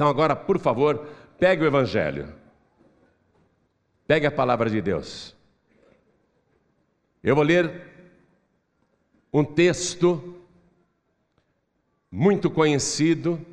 [0.00, 1.06] Então, agora, por favor,
[1.38, 2.32] pegue o Evangelho,
[4.06, 5.36] pegue a palavra de Deus.
[7.22, 7.82] Eu vou ler
[9.30, 10.40] um texto
[12.10, 13.44] muito conhecido,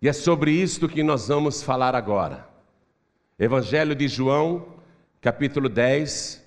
[0.00, 2.48] e é sobre isto que nós vamos falar agora.
[3.36, 4.76] Evangelho de João,
[5.20, 6.40] capítulo 10,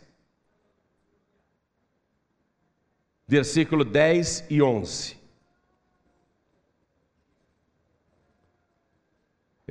[3.28, 5.19] versículo 10 e 11.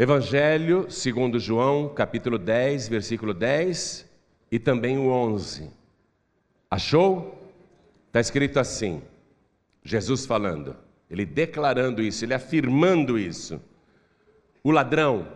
[0.00, 4.08] Evangelho segundo João, capítulo 10, versículo 10
[4.48, 5.72] e também o 11.
[6.70, 7.52] Achou?
[8.06, 9.02] Está escrito assim:
[9.82, 10.76] Jesus falando,
[11.10, 13.60] ele declarando isso, ele afirmando isso.
[14.62, 15.26] O ladrão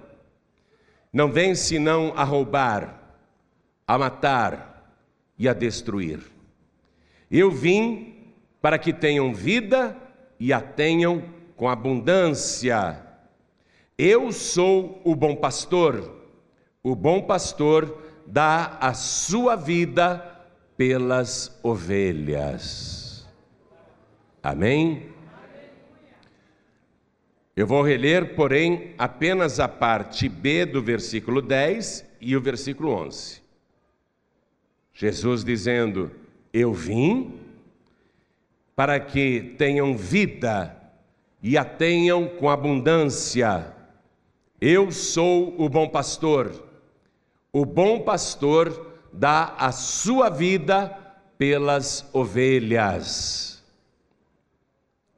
[1.13, 3.03] não vem senão a roubar,
[3.85, 4.97] a matar
[5.37, 6.21] e a destruir.
[7.29, 8.15] Eu vim
[8.61, 9.97] para que tenham vida
[10.39, 11.21] e a tenham
[11.57, 13.12] com abundância.
[14.05, 16.13] Eu sou o bom pastor.
[16.83, 20.19] O bom pastor dá a sua vida
[20.77, 23.25] pelas ovelhas.
[24.43, 25.07] Amém?
[27.55, 33.41] Eu vou reler, porém, apenas a parte B do versículo 10 e o versículo 11.
[34.93, 36.11] Jesus dizendo:
[36.53, 37.39] Eu vim
[38.75, 40.77] para que tenham vida
[41.41, 43.81] e a tenham com abundância.
[44.65, 46.53] Eu sou o bom pastor.
[47.53, 50.97] O bom pastor dá a sua vida
[51.37, 53.61] pelas ovelhas.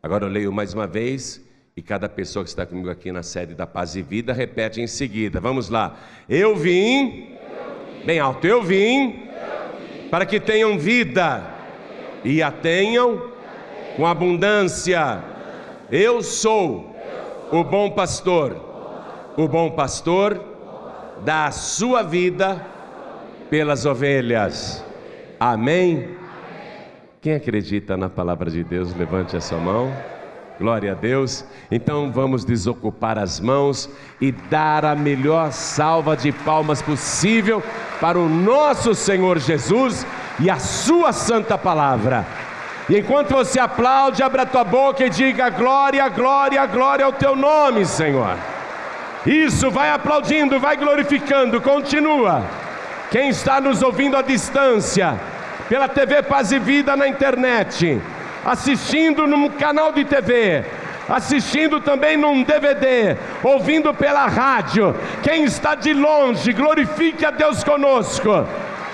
[0.02, 1.44] Agora eu leio mais uma vez
[1.76, 4.86] e cada pessoa que está comigo aqui na sede da Paz e Vida repete em
[4.86, 5.40] seguida.
[5.40, 5.94] Vamos lá.
[6.26, 8.06] Eu vim, eu vim.
[8.06, 11.54] bem alto, eu vim, eu vim, para que tenham vida
[12.24, 13.30] e a tenham
[13.94, 15.22] com abundância.
[15.92, 16.96] Eu sou
[17.52, 18.72] o bom pastor.
[19.36, 20.40] O bom pastor
[21.24, 22.64] dá a sua vida
[23.50, 24.84] pelas ovelhas.
[25.40, 26.16] Amém?
[27.20, 29.92] Quem acredita na palavra de Deus, levante a sua mão.
[30.56, 31.44] Glória a Deus.
[31.68, 33.90] Então vamos desocupar as mãos
[34.20, 37.60] e dar a melhor salva de palmas possível
[38.00, 40.06] para o nosso Senhor Jesus
[40.38, 42.24] e a sua santa palavra.
[42.88, 47.34] E enquanto você aplaude, abra a tua boca e diga glória, glória, glória ao teu
[47.34, 48.53] nome, Senhor.
[49.26, 52.44] Isso, vai aplaudindo, vai glorificando, continua.
[53.10, 55.18] Quem está nos ouvindo à distância,
[55.68, 58.00] pela TV Paz e Vida na internet,
[58.44, 60.64] assistindo num canal de TV,
[61.08, 64.94] assistindo também num DVD, ouvindo pela rádio.
[65.22, 68.46] Quem está de longe, glorifique a Deus conosco.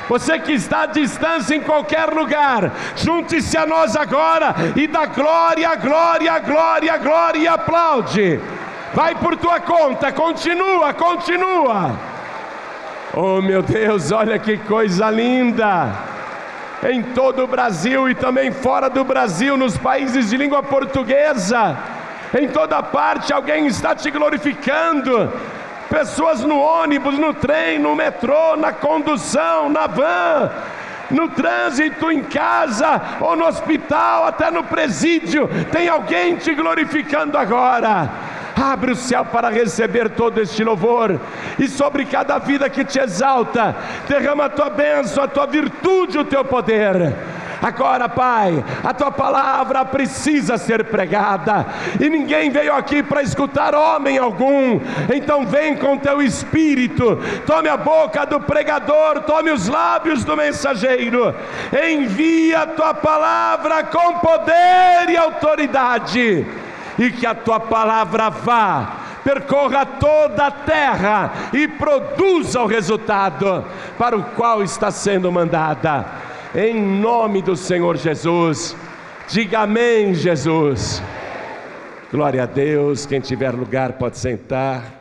[0.08, 5.74] Você que está à distância em qualquer lugar, junte-se a nós agora e dá glória,
[5.76, 8.40] glória, glória, glória e aplaude.
[8.92, 11.92] Vai por tua conta, continua, continua.
[13.14, 15.92] Oh meu Deus, olha que coisa linda!
[16.88, 21.76] Em todo o Brasil e também fora do Brasil, nos países de língua portuguesa,
[22.36, 25.32] em toda parte alguém está te glorificando
[25.88, 30.50] pessoas no ônibus, no trem, no metrô, na condução, na van,
[31.10, 38.08] no trânsito, em casa ou no hospital, até no presídio, tem alguém te glorificando agora.
[38.60, 41.18] Abre o céu para receber todo este louvor,
[41.58, 43.74] e sobre cada vida que te exalta,
[44.06, 47.14] derrama a tua bênção, a tua virtude, o teu poder.
[47.62, 51.66] Agora, Pai, a tua palavra precisa ser pregada,
[51.98, 54.80] e ninguém veio aqui para escutar homem algum,
[55.14, 61.34] então vem com teu espírito, tome a boca do pregador, tome os lábios do mensageiro,
[61.86, 66.46] envia a tua palavra com poder e autoridade,
[67.00, 73.64] e que a tua palavra vá percorra toda a terra e produza o resultado
[73.98, 76.06] para o qual está sendo mandada
[76.54, 78.76] em nome do Senhor Jesus.
[79.28, 81.02] Diga amém, Jesus.
[82.10, 83.06] Glória a Deus.
[83.06, 84.98] Quem tiver lugar pode sentar.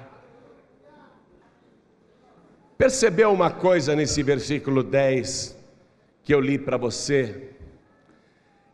[2.77, 5.57] Percebeu uma coisa nesse versículo 10
[6.23, 7.49] que eu li para você?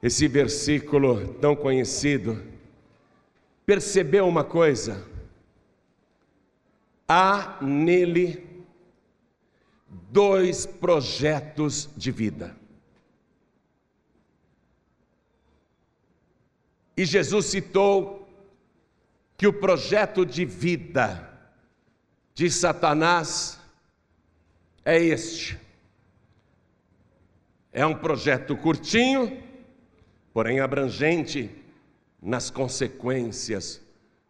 [0.03, 2.54] Esse versículo tão conhecido.
[3.65, 5.03] Percebeu uma coisa?
[7.07, 8.47] Há nele
[10.11, 12.55] dois projetos de vida.
[16.97, 18.27] E Jesus citou
[19.37, 21.29] que o projeto de vida
[22.33, 23.59] de Satanás
[24.83, 25.59] é este.
[27.73, 29.43] É um projeto curtinho,
[30.33, 31.49] porém abrangente
[32.21, 33.81] nas consequências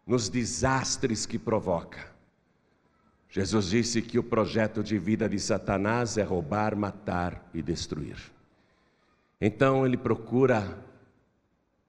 [0.06, 2.14] nos desastres que provoca.
[3.28, 8.16] Jesus disse que o projeto de vida de Satanás é roubar, matar e destruir.
[9.40, 10.78] Então ele procura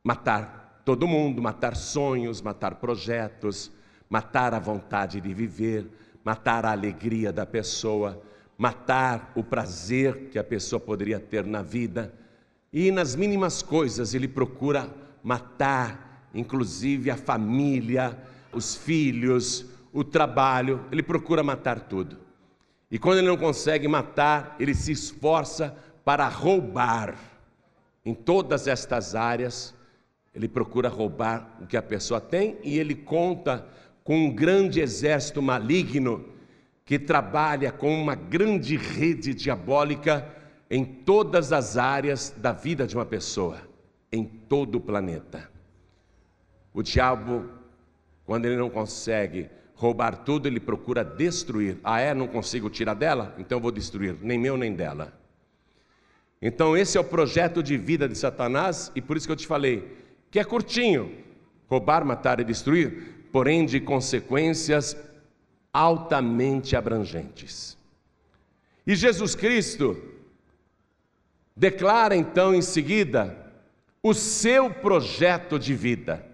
[0.03, 3.71] matar todo mundo, matar sonhos, matar projetos,
[4.09, 5.89] matar a vontade de viver,
[6.23, 8.21] matar a alegria da pessoa,
[8.57, 12.13] matar o prazer que a pessoa poderia ter na vida.
[12.73, 14.89] E nas mínimas coisas ele procura
[15.27, 18.17] matar, inclusive a família,
[18.53, 22.17] os filhos, o trabalho, ele procura matar tudo.
[22.89, 27.13] E quando ele não consegue matar, ele se esforça para roubar.
[28.05, 29.75] Em todas estas áreas,
[30.33, 33.67] ele procura roubar o que a pessoa tem e ele conta
[34.05, 36.23] com um grande exército maligno
[36.85, 40.25] que trabalha com uma grande rede diabólica
[40.71, 43.66] em todas as áreas da vida de uma pessoa,
[44.11, 45.49] em todo o planeta.
[46.73, 47.49] O diabo,
[48.25, 51.77] quando ele não consegue roubar tudo, ele procura destruir.
[51.83, 52.13] Ah, é?
[52.13, 53.35] Não consigo tirar dela?
[53.37, 55.13] Então eu vou destruir, nem meu nem dela.
[56.41, 59.47] Então esse é o projeto de vida de Satanás, e por isso que eu te
[59.47, 59.97] falei,
[60.29, 61.11] que é curtinho:
[61.67, 64.95] roubar, matar e destruir, porém de consequências
[65.73, 67.77] altamente abrangentes.
[68.85, 70.01] E Jesus Cristo
[71.55, 73.46] declara então em seguida
[74.01, 76.25] o seu projeto de vida.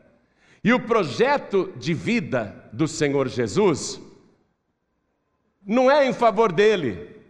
[0.63, 3.99] E o projeto de vida do Senhor Jesus
[5.65, 7.21] não é em favor dele,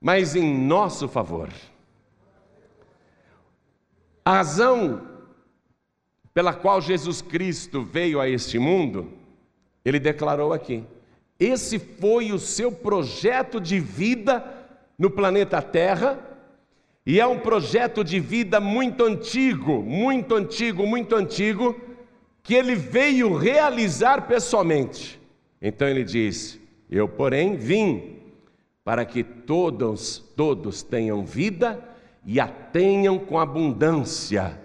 [0.00, 1.50] mas em nosso favor.
[4.24, 5.14] A razão
[6.32, 9.12] pela qual Jesus Cristo veio a este mundo,
[9.84, 10.84] ele declarou aqui:
[11.38, 14.44] esse foi o seu projeto de vida
[14.98, 16.18] no planeta Terra,
[17.06, 21.78] e é um projeto de vida muito antigo, muito antigo, muito antigo,
[22.42, 25.20] que ele veio realizar pessoalmente.
[25.60, 26.58] Então ele diz:
[26.90, 28.16] Eu, porém, vim
[28.82, 31.82] para que todos, todos tenham vida
[32.24, 34.60] e a tenham com abundância.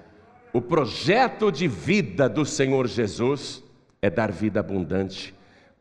[0.54, 3.64] O projeto de vida do Senhor Jesus
[4.02, 5.34] é dar vida abundante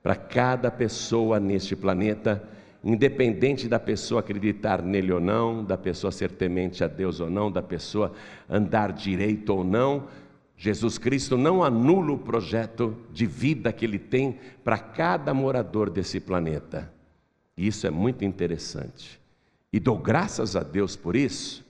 [0.02, 2.42] para cada pessoa neste planeta,
[2.88, 7.52] independente da pessoa acreditar nele ou não, da pessoa ser temente a Deus ou não,
[7.52, 8.14] da pessoa
[8.48, 10.08] andar direito ou não.
[10.56, 16.18] Jesus Cristo não anula o projeto de vida que ele tem para cada morador desse
[16.18, 16.90] planeta.
[17.54, 19.20] Isso é muito interessante.
[19.70, 21.62] E dou graças a Deus por isso,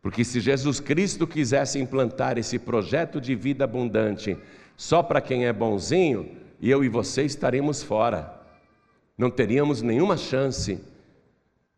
[0.00, 4.38] porque se Jesus Cristo quisesse implantar esse projeto de vida abundante
[4.76, 6.30] só para quem é bonzinho,
[6.62, 8.41] eu e você estaremos fora.
[9.22, 10.80] Não teríamos nenhuma chance.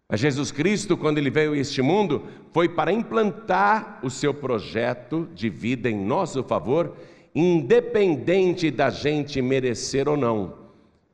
[0.08, 2.22] Mas Jesus Cristo, quando ele veio a este mundo,
[2.54, 6.96] foi para implantar o seu projeto de vida em nosso favor,
[7.34, 10.54] independente da gente merecer ou não.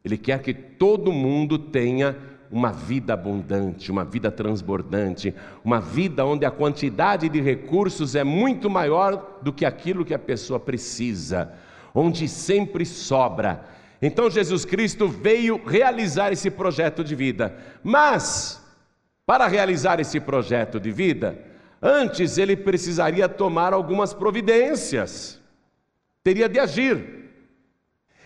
[0.04, 2.16] Ele quer que todo mundo tenha
[2.48, 5.34] uma vida abundante, uma vida transbordante,
[5.64, 10.18] uma vida onde a quantidade de recursos é muito maior do que aquilo que a
[10.18, 11.52] pessoa precisa,
[11.92, 13.79] onde sempre sobra.
[14.02, 18.64] Então Jesus Cristo veio realizar esse projeto de vida, mas
[19.26, 21.38] para realizar esse projeto de vida,
[21.82, 25.40] antes ele precisaria tomar algumas providências,
[26.24, 27.20] teria de agir.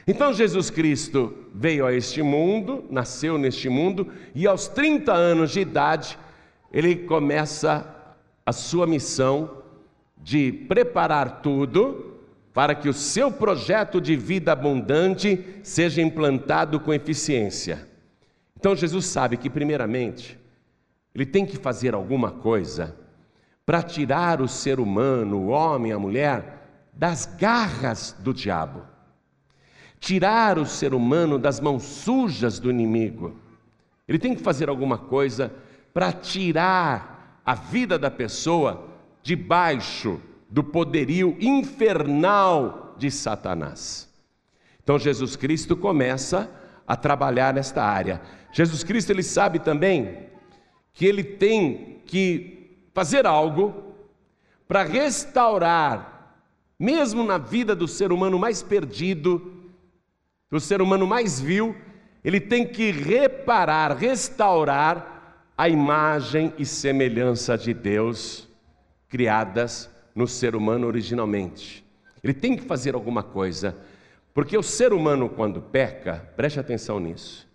[0.06, 5.60] Então Jesus Cristo veio a este mundo, nasceu neste mundo, e aos 30 anos de
[5.60, 6.18] idade,
[6.72, 7.86] ele começa
[8.46, 9.62] a sua missão
[10.18, 12.13] de preparar tudo
[12.54, 17.86] para que o seu projeto de vida abundante seja implantado com eficiência.
[18.56, 20.38] Então Jesus sabe que, primeiramente,
[21.14, 22.96] ele tem que fazer alguma coisa
[23.66, 26.62] para tirar o ser humano, o homem, a mulher,
[26.94, 28.94] das garras do diabo
[30.04, 33.40] tirar o ser humano das mãos sujas do inimigo.
[34.06, 35.50] Ele tem que fazer alguma coisa
[35.94, 38.86] para tirar a vida da pessoa
[39.22, 40.20] debaixo
[40.54, 44.08] do poderio infernal de Satanás.
[44.80, 46.48] Então Jesus Cristo começa
[46.86, 48.22] a trabalhar nesta área.
[48.52, 50.28] Jesus Cristo ele sabe também
[50.92, 53.96] que ele tem que fazer algo
[54.68, 56.36] para restaurar,
[56.78, 59.72] mesmo na vida do ser humano mais perdido,
[60.52, 61.74] o ser humano mais vil,
[62.22, 68.48] ele tem que reparar, restaurar a imagem e semelhança de Deus
[69.08, 71.84] criadas no ser humano originalmente.
[72.22, 73.76] Ele tem que fazer alguma coisa,
[74.32, 77.46] porque o ser humano, quando peca, preste atenção nisso,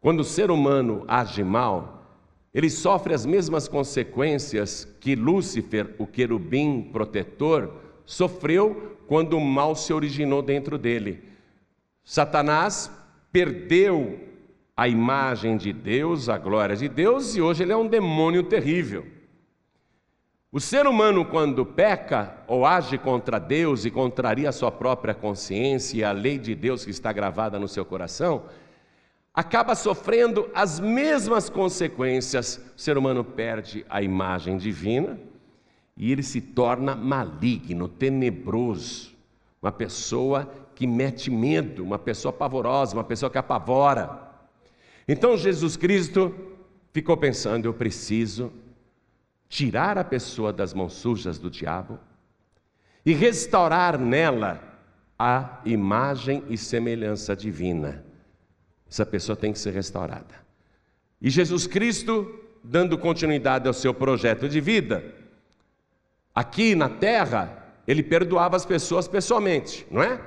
[0.00, 2.04] quando o ser humano age mal,
[2.52, 7.72] ele sofre as mesmas consequências que Lúcifer, o querubim protetor,
[8.04, 11.24] sofreu quando o mal se originou dentro dele.
[12.04, 12.90] Satanás
[13.32, 14.20] perdeu
[14.76, 19.06] a imagem de Deus, a glória de Deus, e hoje ele é um demônio terrível.
[20.54, 25.96] O ser humano, quando peca ou age contra Deus e contraria a sua própria consciência
[25.98, 28.44] e a lei de Deus que está gravada no seu coração,
[29.34, 32.60] acaba sofrendo as mesmas consequências.
[32.76, 35.18] O ser humano perde a imagem divina
[35.96, 39.12] e ele se torna maligno, tenebroso,
[39.60, 44.22] uma pessoa que mete medo, uma pessoa pavorosa, uma pessoa que apavora.
[45.08, 46.32] Então Jesus Cristo
[46.92, 48.52] ficou pensando: eu preciso
[49.54, 51.96] tirar a pessoa das mãos sujas do diabo
[53.06, 54.60] e restaurar nela
[55.16, 58.04] a imagem e semelhança divina.
[58.90, 60.34] Essa pessoa tem que ser restaurada.
[61.22, 65.14] E Jesus Cristo, dando continuidade ao seu projeto de vida,
[66.34, 70.20] aqui na terra, ele perdoava as pessoas pessoalmente, não é?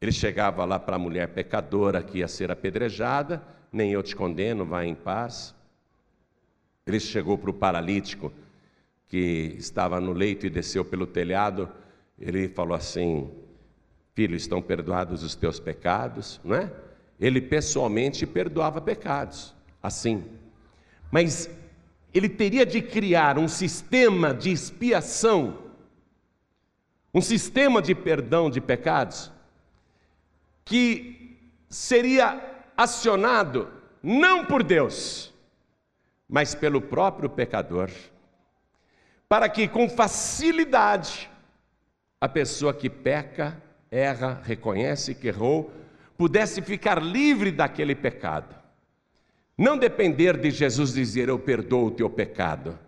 [0.00, 4.64] Ele chegava lá para a mulher pecadora que ia ser apedrejada, nem eu te condeno,
[4.64, 5.52] vá em paz.
[6.90, 8.32] Ele chegou para o paralítico
[9.08, 11.68] que estava no leito e desceu pelo telhado.
[12.18, 13.30] Ele falou assim:
[14.14, 16.70] Filho, estão perdoados os teus pecados, não é?
[17.18, 20.24] Ele pessoalmente perdoava pecados, assim.
[21.10, 21.48] Mas
[22.12, 25.58] ele teria de criar um sistema de expiação,
[27.14, 29.30] um sistema de perdão de pecados,
[30.64, 32.40] que seria
[32.76, 33.68] acionado
[34.02, 35.29] não por Deus,
[36.30, 37.90] mas pelo próprio pecador,
[39.28, 41.28] para que com facilidade
[42.20, 43.60] a pessoa que peca,
[43.90, 45.72] erra, reconhece que errou,
[46.16, 48.54] pudesse ficar livre daquele pecado.
[49.58, 52.78] Não depender de Jesus dizer eu perdoo o teu pecado,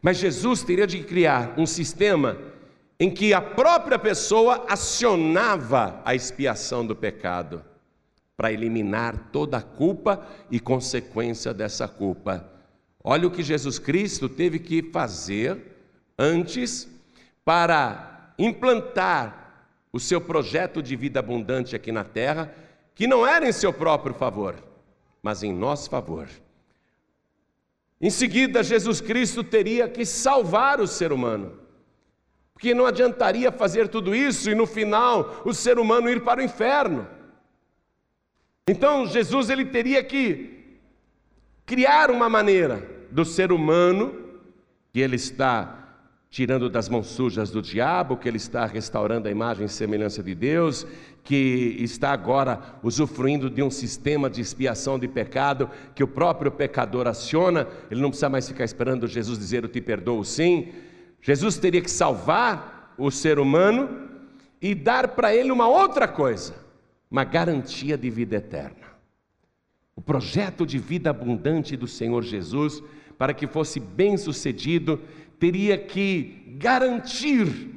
[0.00, 2.38] mas Jesus teria de criar um sistema
[2.98, 7.62] em que a própria pessoa acionava a expiação do pecado
[8.36, 12.57] para eliminar toda a culpa e consequência dessa culpa.
[13.02, 15.58] Olha o que Jesus Cristo teve que fazer
[16.18, 16.88] antes
[17.44, 22.54] para implantar o seu projeto de vida abundante aqui na terra,
[22.94, 24.56] que não era em seu próprio favor,
[25.22, 26.28] mas em nosso favor.
[28.00, 31.58] Em seguida, Jesus Cristo teria que salvar o ser humano.
[32.52, 36.44] Porque não adiantaria fazer tudo isso e no final o ser humano ir para o
[36.44, 37.06] inferno.
[38.66, 40.57] Então, Jesus ele teria que
[41.68, 44.14] criar uma maneira do ser humano,
[44.90, 45.74] que ele está
[46.30, 50.34] tirando das mãos sujas do diabo, que ele está restaurando a imagem e semelhança de
[50.34, 50.86] Deus,
[51.22, 57.06] que está agora usufruindo de um sistema de expiação de pecado que o próprio pecador
[57.06, 60.72] aciona, ele não precisa mais ficar esperando Jesus dizer eu te perdoo sim.
[61.20, 64.08] Jesus teria que salvar o ser humano
[64.60, 66.54] e dar para ele uma outra coisa,
[67.10, 68.87] uma garantia de vida eterna.
[69.98, 72.80] O projeto de vida abundante do Senhor Jesus
[73.18, 75.00] para que fosse bem sucedido,
[75.40, 77.74] teria que garantir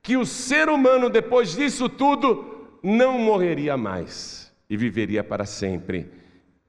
[0.00, 6.10] que o ser humano, depois disso tudo, não morreria mais e viveria para sempre,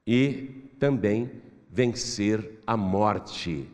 [0.06, 1.30] e também
[1.70, 3.66] vencer a morte.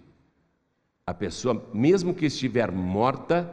[1.04, 3.52] A pessoa, mesmo que estiver morta,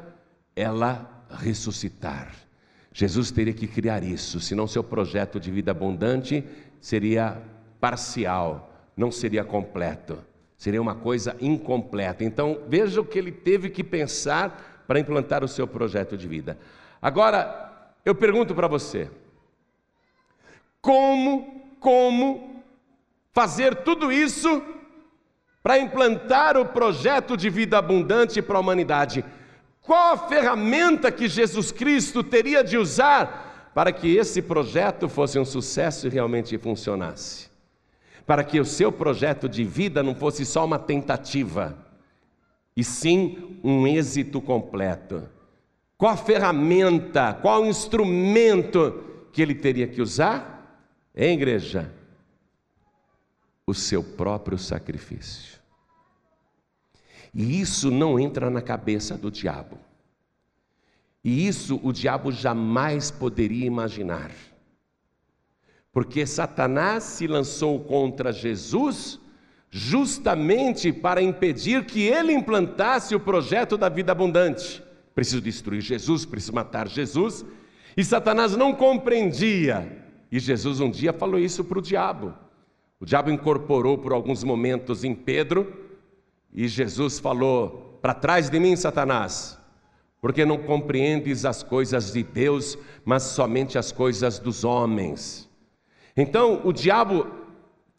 [0.55, 2.35] ela ressuscitar.
[2.93, 6.43] Jesus teria que criar isso, senão seu projeto de vida abundante
[6.87, 7.37] seria
[7.81, 10.23] parcial, não seria completo.
[10.57, 12.23] Seria uma coisa incompleta.
[12.23, 16.57] Então, veja o que ele teve que pensar para implantar o seu projeto de vida.
[17.01, 19.11] Agora, eu pergunto para você:
[20.81, 22.63] como, como
[23.33, 24.63] fazer tudo isso
[25.61, 29.25] para implantar o projeto de vida abundante para a humanidade?
[29.81, 33.46] Qual a ferramenta que Jesus Cristo teria de usar
[33.77, 37.47] para que esse projeto fosse um sucesso e realmente funcionasse?
[38.25, 41.77] para que o seu projeto de vida não fosse só uma tentativa,
[42.75, 45.29] e sim um êxito completo.
[45.95, 50.83] Qual a ferramenta, qual o instrumento que ele teria que usar?
[51.15, 51.93] Em igreja,
[53.65, 55.59] o seu próprio sacrifício.
[57.31, 59.86] E isso não entra na cabeça do diabo.
[61.27, 64.31] E isso o diabo jamais poderia imaginar.
[65.91, 69.19] Porque Satanás se lançou contra Jesus
[69.69, 74.81] justamente para impedir que ele implantasse o projeto da vida abundante.
[75.13, 77.45] Preciso destruir Jesus, preciso matar Jesus.
[77.97, 80.01] E Satanás não compreendia.
[80.31, 82.33] E Jesus um dia falou isso para o diabo.
[83.01, 85.75] O diabo incorporou por alguns momentos em Pedro,
[86.53, 89.56] e Jesus falou: Para trás de mim, Satanás,
[90.21, 95.47] porque não compreendes as coisas de Deus, mas somente as coisas dos homens.
[96.15, 97.27] Então, o diabo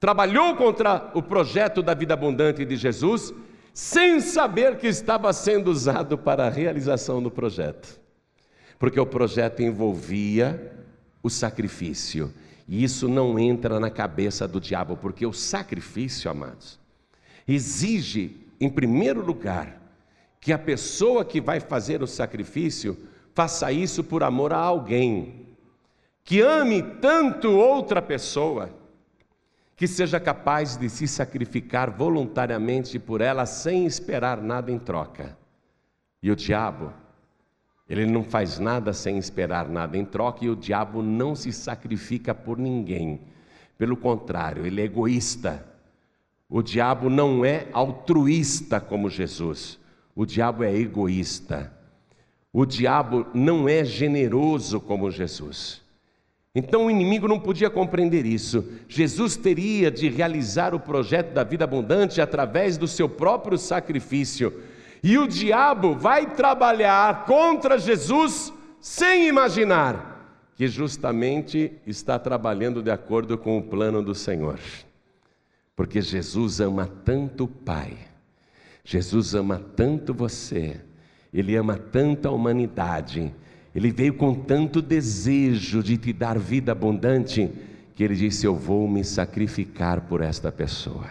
[0.00, 3.32] trabalhou contra o projeto da vida abundante de Jesus,
[3.72, 8.00] sem saber que estava sendo usado para a realização do projeto.
[8.78, 10.72] Porque o projeto envolvia
[11.22, 12.32] o sacrifício.
[12.66, 16.78] E isso não entra na cabeça do diabo, porque o sacrifício, amados,
[17.46, 19.80] exige, em primeiro lugar,
[20.40, 22.97] que a pessoa que vai fazer o sacrifício
[23.35, 25.47] faça isso por amor a alguém,
[26.25, 28.71] que ame tanto outra pessoa,
[29.76, 35.38] que seja capaz de se sacrificar voluntariamente por ela sem esperar nada em troca.
[36.21, 36.92] E o diabo,
[37.88, 42.35] ele não faz nada sem esperar nada em troca, e o diabo não se sacrifica
[42.35, 43.21] por ninguém.
[43.78, 45.64] Pelo contrário, ele é egoísta.
[46.49, 49.78] O diabo não é altruísta como Jesus.
[50.18, 51.72] O diabo é egoísta.
[52.52, 55.80] O diabo não é generoso como Jesus.
[56.52, 58.68] Então o inimigo não podia compreender isso.
[58.88, 64.60] Jesus teria de realizar o projeto da vida abundante através do seu próprio sacrifício.
[65.04, 73.38] E o diabo vai trabalhar contra Jesus sem imaginar que justamente está trabalhando de acordo
[73.38, 74.58] com o plano do Senhor.
[75.76, 78.07] Porque Jesus ama tanto o Pai
[78.90, 80.80] Jesus ama tanto você,
[81.30, 83.35] Ele ama tanto a humanidade,
[83.75, 87.50] Ele veio com tanto desejo de te dar vida abundante,
[87.95, 91.07] que Ele disse: Eu vou me sacrificar por esta pessoa,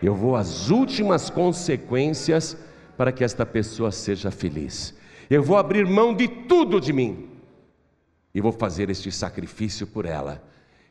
[0.00, 2.56] eu vou às últimas consequências
[2.96, 4.94] para que esta pessoa seja feliz,
[5.28, 7.28] eu vou abrir mão de tudo de mim
[8.32, 10.40] e vou fazer este sacrifício por ela.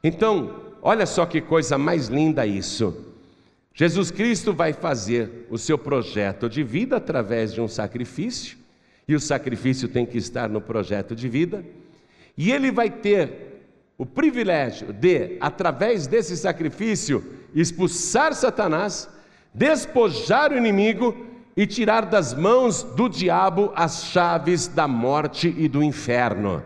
[0.03, 3.12] Então, olha só que coisa mais linda isso.
[3.73, 8.57] Jesus Cristo vai fazer o seu projeto de vida através de um sacrifício,
[9.07, 11.65] e o sacrifício tem que estar no projeto de vida,
[12.37, 13.53] e ele vai ter
[13.97, 19.09] o privilégio de, através desse sacrifício, expulsar Satanás,
[19.53, 21.15] despojar o inimigo
[21.55, 26.63] e tirar das mãos do diabo as chaves da morte e do inferno.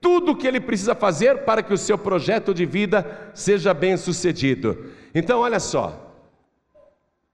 [0.00, 3.96] Tudo o que ele precisa fazer para que o seu projeto de vida seja bem
[3.96, 4.86] sucedido.
[5.14, 6.01] Então, olha só,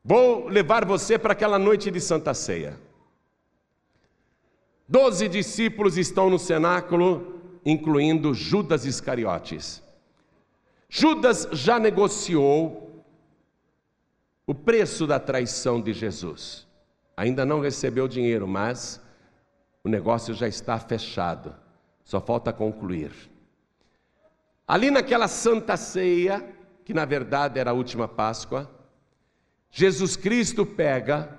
[0.08, 2.80] Vou levar você para aquela noite de Santa Ceia.
[4.88, 9.82] Doze discípulos estão no cenáculo, incluindo Judas Iscariotes.
[10.88, 13.04] Judas já negociou
[14.46, 16.66] o preço da traição de Jesus.
[17.14, 19.02] Ainda não recebeu dinheiro, mas
[19.84, 21.54] o negócio já está fechado.
[22.02, 23.12] Só falta concluir.
[24.66, 26.42] Ali naquela Santa Ceia,
[26.82, 28.77] que na verdade era a última Páscoa,
[29.70, 31.38] Jesus Cristo pega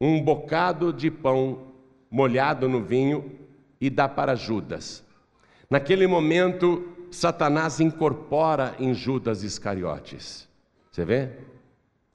[0.00, 1.72] um bocado de pão
[2.10, 3.38] molhado no vinho
[3.80, 5.04] e dá para Judas.
[5.68, 10.48] Naquele momento, Satanás incorpora em Judas Iscariotes.
[10.90, 11.30] Você vê?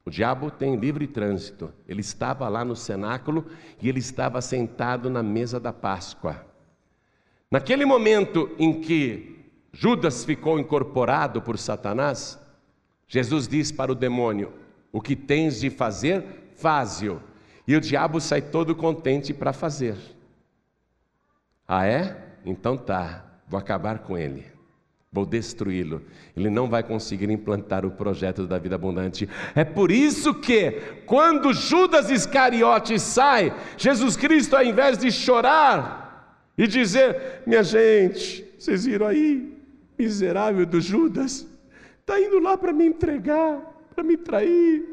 [0.06, 1.72] O diabo tem livre trânsito.
[1.88, 3.46] Ele estava lá no cenáculo
[3.82, 6.46] e ele estava sentado na mesa da Páscoa.
[7.52, 12.40] Naquele momento em que Judas ficou incorporado por Satanás,
[13.08, 14.54] Jesus diz para o demônio:
[14.92, 17.22] o que tens de fazer, faze-o.
[17.68, 19.96] E o diabo sai todo contente para fazer.
[21.68, 22.18] Ah, é?
[22.44, 24.46] Então tá, vou acabar com ele.
[25.12, 26.04] Vou destruí-lo.
[26.38, 29.28] Ele não vai conseguir implantar o projeto da vida abundante.
[29.56, 30.72] É por isso que,
[31.06, 38.86] quando Judas Iscariote sai, Jesus Cristo, ao invés de chorar e dizer: Minha gente, vocês
[38.86, 39.58] viram aí,
[39.98, 41.48] miserável do Judas,
[42.00, 44.86] está indo lá para me entregar para me trair.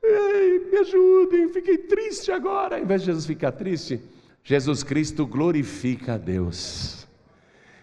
[0.00, 2.76] Ei, me ajudem, fiquei triste agora.
[2.76, 4.00] Ao invés de Jesus ficar triste,
[4.44, 7.06] Jesus Cristo glorifica a Deus.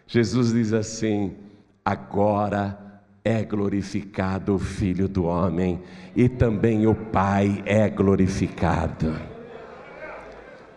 [0.07, 1.35] Jesus diz assim:
[1.83, 5.81] agora é glorificado o Filho do Homem
[6.15, 9.13] e também o Pai é glorificado.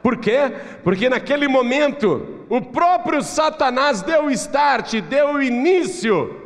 [0.02, 0.52] Por quê?
[0.82, 6.41] Porque naquele momento o próprio Satanás deu o start, deu o início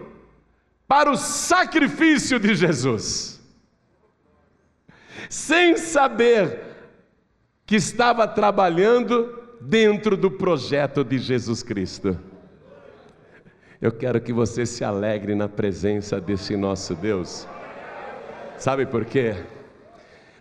[0.87, 3.41] para o sacrifício de Jesus,
[5.29, 6.61] sem saber
[7.65, 12.19] que estava trabalhando dentro do projeto de Jesus Cristo.
[13.81, 17.47] Eu quero que você se alegre na presença desse nosso Deus.
[18.57, 19.35] Sabe por quê?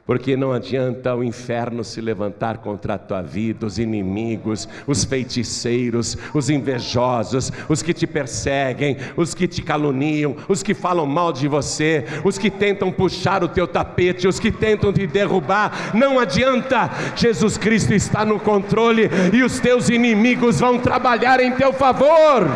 [0.06, 6.16] Porque não adianta o inferno se levantar contra a tua vida, os inimigos, os feiticeiros,
[6.32, 11.48] os invejosos, os que te perseguem, os que te caluniam, os que falam mal de
[11.48, 15.96] você, os que tentam puxar o teu tapete, os que tentam te derrubar.
[15.96, 21.74] Não adianta, Jesus Cristo está no controle e os teus inimigos vão trabalhar em teu
[21.74, 22.48] favor.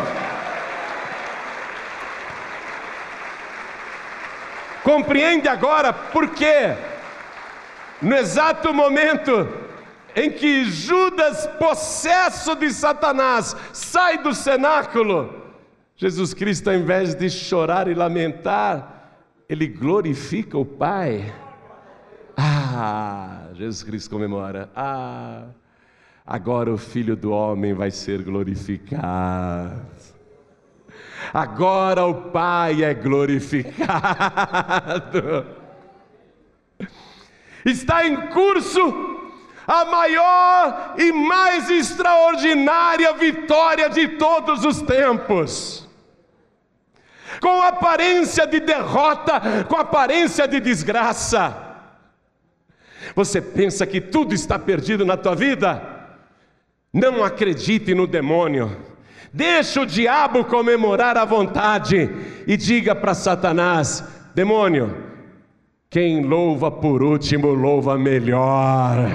[4.84, 6.76] Compreende agora por quê?
[8.02, 9.48] No exato momento
[10.16, 15.34] em que Judas, possesso de Satanás, sai do cenáculo,
[15.96, 21.30] Jesus Cristo, ao invés de chorar e lamentar, ele glorifica o Pai.
[22.36, 24.70] Ah, Jesus Cristo comemora.
[24.74, 25.44] Ah,
[26.26, 29.82] agora o Filho do Homem vai ser glorificado.
[31.34, 33.84] Agora o Pai é glorificado
[37.64, 39.10] está em curso
[39.66, 45.88] a maior e mais extraordinária vitória de todos os tempos.
[47.40, 51.56] Com aparência de derrota, com aparência de desgraça.
[53.14, 55.80] Você pensa que tudo está perdido na tua vida?
[56.92, 58.76] Não acredite no demônio.
[59.32, 62.10] Deixa o diabo comemorar à vontade
[62.46, 65.09] e diga para Satanás: demônio,
[65.90, 69.08] quem louva por último, louva melhor.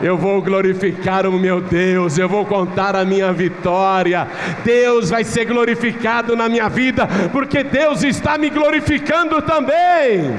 [0.00, 4.26] Eu vou glorificar o meu Deus, eu vou contar a minha vitória.
[4.64, 10.36] Deus vai ser glorificado na minha vida, porque Deus está me glorificando também.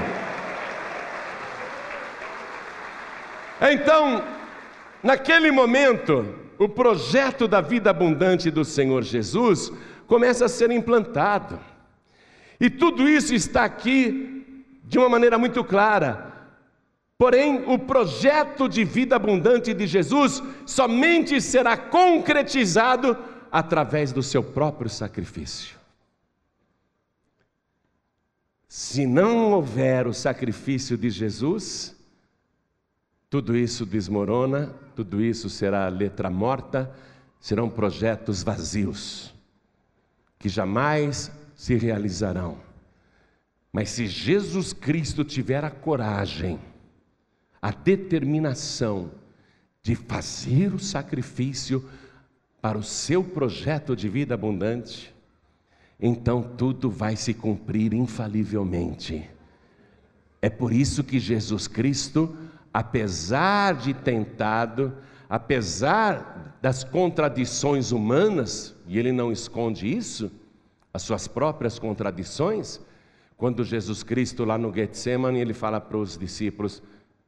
[3.62, 4.26] Então,
[5.02, 6.26] naquele momento,
[6.60, 9.72] o projeto da vida abundante do Senhor Jesus
[10.08, 11.58] começa a ser implantado.
[12.60, 14.37] E tudo isso está aqui
[14.88, 16.34] de uma maneira muito clara.
[17.18, 23.18] Porém, o projeto de vida abundante de Jesus somente será concretizado
[23.52, 25.78] através do seu próprio sacrifício.
[28.68, 31.96] Se não houver o sacrifício de Jesus,
[33.30, 36.94] tudo isso desmorona, tudo isso será letra morta,
[37.40, 39.34] serão projetos vazios,
[40.38, 42.67] que jamais se realizarão.
[43.72, 46.60] Mas se Jesus Cristo tiver a coragem,
[47.62, 49.12] a determinação
[49.82, 51.88] de fazer o sacrifício
[52.62, 55.14] para o seu projeto de vida abundante,
[56.00, 59.30] então tudo vai se cumprir infalivelmente.
[60.42, 62.36] É por isso que Jesus Cristo,
[62.74, 64.94] apesar de tentado,
[65.30, 70.32] apesar das contradições humanas, e ele não esconde isso,
[70.94, 72.80] as suas próprias contradições,
[73.38, 76.82] quando Jesus Cristo, lá no Getsemane, ele fala para os discípulos: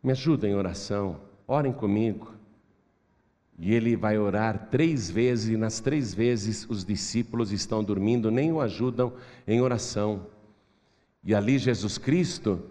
[0.04, 2.34] Me ajudem em oração, orem comigo.
[3.62, 8.52] E ele vai orar três vezes, e nas três vezes os discípulos estão dormindo, nem
[8.52, 9.14] o ajudam
[9.46, 10.26] em oração.
[11.24, 12.64] E ali Jesus Cristo,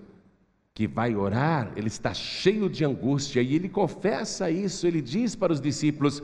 [0.74, 5.52] que vai orar, ele está cheio de angústia, e ele confessa isso, ele diz para
[5.52, 6.22] os discípulos: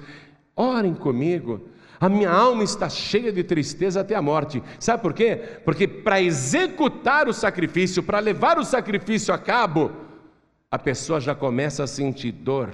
[0.57, 1.69] orem comigo.
[2.01, 4.63] A minha alma está cheia de tristeza até a morte.
[4.79, 5.37] Sabe por quê?
[5.65, 9.93] Porque para executar o sacrifício, para levar o sacrifício a cabo,
[10.71, 12.71] a pessoa já começa a sentir dor,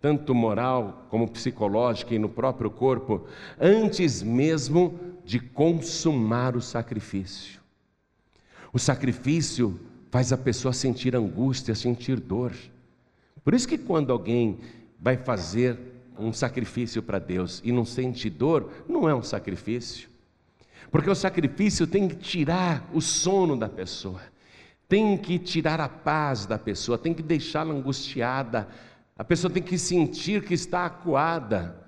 [0.00, 3.26] tanto moral como psicológica e no próprio corpo,
[3.58, 7.60] antes mesmo de consumar o sacrifício.
[8.72, 9.80] O sacrifício
[10.10, 12.52] faz a pessoa sentir angústia, sentir dor.
[13.42, 14.58] Por isso que quando alguém
[15.00, 15.78] vai fazer
[16.18, 20.08] um sacrifício para Deus e não sente dor, não é um sacrifício.
[20.90, 24.20] Porque o sacrifício tem que tirar o sono da pessoa,
[24.88, 28.68] tem que tirar a paz da pessoa, tem que deixá-la angustiada,
[29.16, 31.84] a pessoa tem que sentir que está acuada.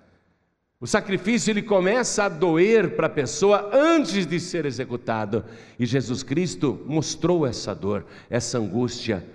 [0.80, 5.44] O sacrifício ele começa a doer para a pessoa antes de ser executado,
[5.78, 9.26] e Jesus Cristo mostrou essa dor, essa angústia,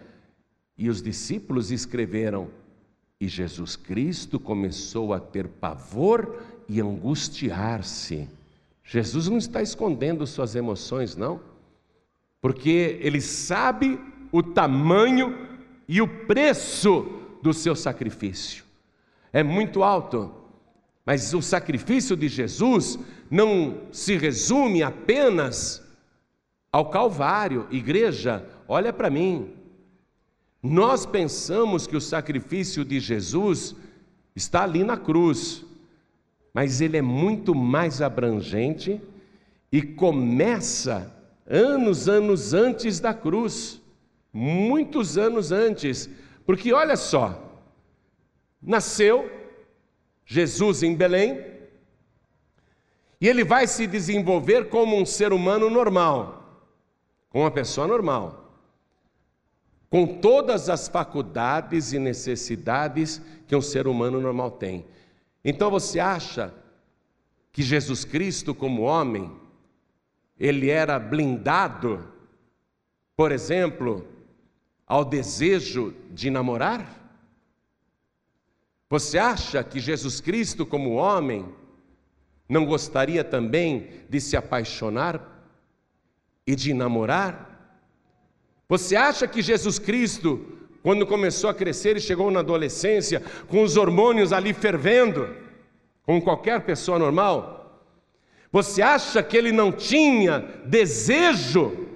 [0.78, 2.50] e os discípulos escreveram
[3.24, 8.28] e Jesus Cristo começou a ter pavor e angustiar-se.
[8.84, 11.40] Jesus não está escondendo suas emoções, não,
[12.42, 13.98] porque ele sabe
[14.30, 15.48] o tamanho
[15.88, 18.66] e o preço do seu sacrifício.
[19.32, 20.30] É muito alto,
[21.06, 23.00] mas o sacrifício de Jesus
[23.32, 25.82] não se resume apenas
[26.70, 27.68] ao Calvário.
[27.72, 29.54] Igreja, olha para mim,
[30.64, 33.76] nós pensamos que o sacrifício de Jesus
[34.34, 35.66] está ali na cruz,
[36.54, 39.00] mas ele é muito mais abrangente
[39.70, 41.14] e começa
[41.46, 43.84] anos, anos antes da cruz.
[44.34, 46.10] muitos anos antes,
[46.44, 47.40] porque olha só,
[48.60, 49.32] nasceu
[50.26, 51.46] Jesus em Belém,
[53.22, 56.66] e ele vai se desenvolver como um ser humano normal,
[57.30, 58.43] como uma pessoa normal,
[59.94, 64.88] com todas as faculdades e necessidades que um ser humano normal tem.
[65.46, 66.52] Então você acha
[67.52, 69.32] que Jesus Cristo, como homem,
[70.40, 72.12] ele era blindado,
[73.16, 74.08] por exemplo,
[74.88, 77.00] ao desejo de namorar?
[78.90, 81.54] Você acha que Jesus Cristo, como homem,
[82.50, 85.46] não gostaria também de se apaixonar
[86.48, 87.53] e de namorar?
[88.74, 90.44] Você acha que Jesus Cristo,
[90.82, 95.30] quando começou a crescer e chegou na adolescência, com os hormônios ali fervendo,
[96.02, 97.84] como qualquer pessoa normal,
[98.52, 101.88] você acha que ele não tinha desejo?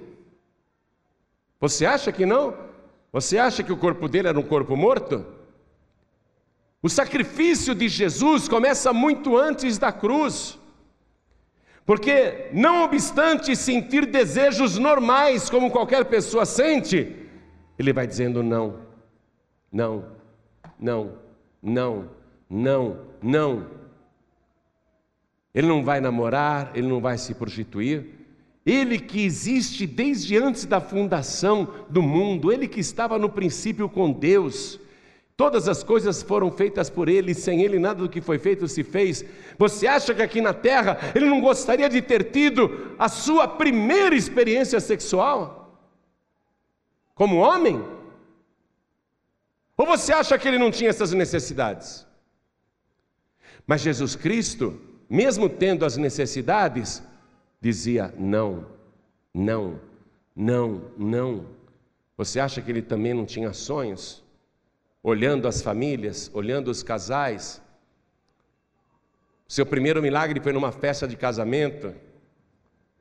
[1.60, 2.54] Você acha que não?
[3.12, 5.26] Você acha que o corpo dele era um corpo morto?
[6.80, 10.57] O sacrifício de Jesus começa muito antes da cruz.
[11.88, 17.16] Porque, não obstante sentir desejos normais, como qualquer pessoa sente,
[17.78, 18.80] ele vai dizendo não,
[19.72, 20.04] não,
[20.78, 21.14] não,
[21.62, 22.10] não,
[22.50, 23.66] não, não.
[25.54, 28.04] Ele não vai namorar, ele não vai se prostituir.
[28.66, 34.12] Ele que existe desde antes da fundação do mundo, ele que estava no princípio com
[34.12, 34.78] Deus,
[35.38, 38.82] Todas as coisas foram feitas por Ele, sem Ele nada do que foi feito se
[38.82, 39.24] fez.
[39.56, 44.16] Você acha que aqui na terra Ele não gostaria de ter tido a sua primeira
[44.16, 45.80] experiência sexual?
[47.14, 47.80] Como homem?
[49.76, 52.04] Ou você acha que Ele não tinha essas necessidades?
[53.64, 54.76] Mas Jesus Cristo,
[55.08, 57.00] mesmo tendo as necessidades,
[57.60, 58.66] dizia: não,
[59.32, 59.78] não,
[60.34, 61.46] não, não.
[62.16, 64.26] Você acha que Ele também não tinha sonhos?
[65.02, 67.62] Olhando as famílias, olhando os casais.
[69.46, 71.94] Seu primeiro milagre foi numa festa de casamento.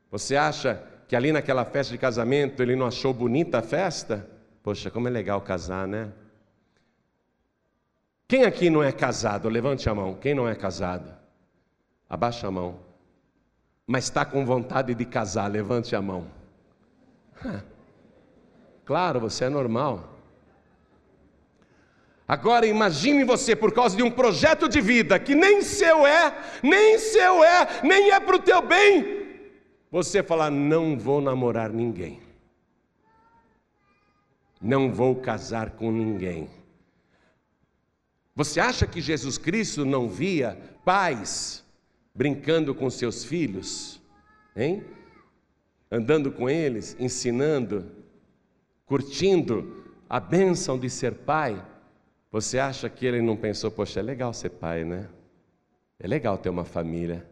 [0.10, 4.30] Você acha que ali naquela festa de casamento ele não achou bonita a festa?
[4.64, 6.12] Poxa, como é legal casar, né?
[8.28, 9.48] Quem aqui não é casado?
[9.48, 10.16] Levante a mão.
[10.16, 11.16] Quem não é casado?
[12.10, 12.80] Abaixa a mão.
[13.86, 15.50] Mas está com vontade de casar?
[15.50, 16.28] Levante a mão.
[18.84, 20.17] Claro, você é normal.
[22.28, 27.00] Agora imagine você, por causa de um projeto de vida que nem seu é, nem
[27.00, 29.26] seu é, nem é para o teu bem,
[29.90, 32.20] você falar: não vou namorar ninguém,
[34.62, 36.50] não vou casar com ninguém.
[38.36, 41.64] Você acha que Jesus Cristo não via pais
[42.14, 44.02] brincando com seus filhos,
[44.54, 44.84] hein?
[45.90, 47.90] Andando com eles, ensinando,
[48.86, 51.66] curtindo a bênção de ser pai?
[52.38, 55.10] Você acha que ele não pensou, poxa, é legal ser pai, né?
[55.98, 57.28] É legal ter uma família.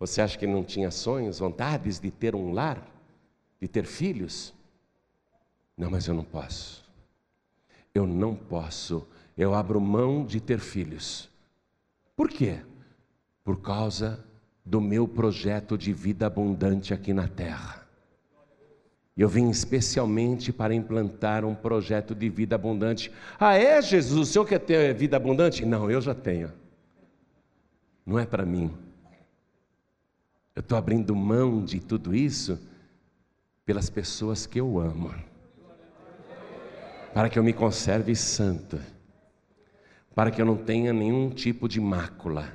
[0.00, 2.84] Você acha que não tinha sonhos, vontades de ter um lar,
[3.60, 4.52] de ter filhos?
[5.76, 6.84] Não, mas eu não posso.
[7.94, 9.06] Eu não posso.
[9.38, 11.30] Eu abro mão de ter filhos.
[12.16, 12.58] Por quê?
[13.44, 14.24] Por causa
[14.64, 17.85] do meu projeto de vida abundante aqui na terra.
[19.16, 23.10] Eu vim especialmente para implantar um projeto de vida abundante.
[23.40, 24.28] Ah, é, Jesus?
[24.28, 25.64] O senhor quer ter vida abundante?
[25.64, 26.52] Não, eu já tenho.
[28.04, 28.70] Não é para mim.
[30.54, 32.58] Eu estou abrindo mão de tudo isso
[33.64, 35.12] pelas pessoas que eu amo,
[37.12, 38.80] para que eu me conserve santo,
[40.14, 42.52] para que eu não tenha nenhum tipo de mácula.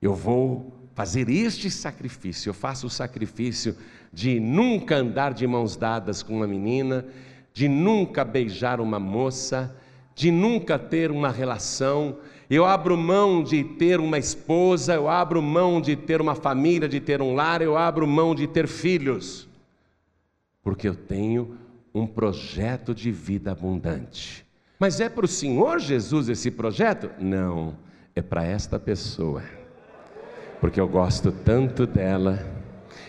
[0.00, 3.76] Eu vou fazer este sacrifício, eu faço o sacrifício
[4.18, 7.06] de nunca andar de mãos dadas com uma menina,
[7.54, 9.76] de nunca beijar uma moça,
[10.12, 12.16] de nunca ter uma relação.
[12.50, 16.98] Eu abro mão de ter uma esposa, eu abro mão de ter uma família, de
[16.98, 19.48] ter um lar, eu abro mão de ter filhos,
[20.64, 21.56] porque eu tenho
[21.94, 24.44] um projeto de vida abundante.
[24.80, 27.08] Mas é para o Senhor Jesus esse projeto?
[27.20, 27.76] Não,
[28.16, 29.44] é para esta pessoa
[30.60, 32.38] porque eu gosto tanto dela,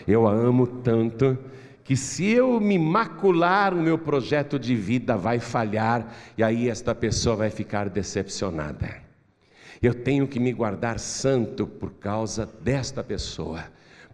[0.06, 1.36] eu a amo tanto,
[1.84, 6.94] que se eu me macular, o meu projeto de vida vai falhar e aí esta
[6.94, 8.94] pessoa vai ficar decepcionada.
[9.82, 13.64] Eu tenho que me guardar santo por causa desta pessoa,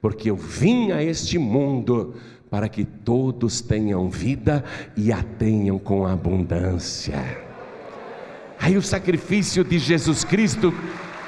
[0.01, 2.15] porque eu vim a este mundo
[2.49, 4.65] para que todos tenham vida
[4.97, 7.45] e a tenham com abundância.
[8.59, 10.73] Aí o sacrifício de Jesus Cristo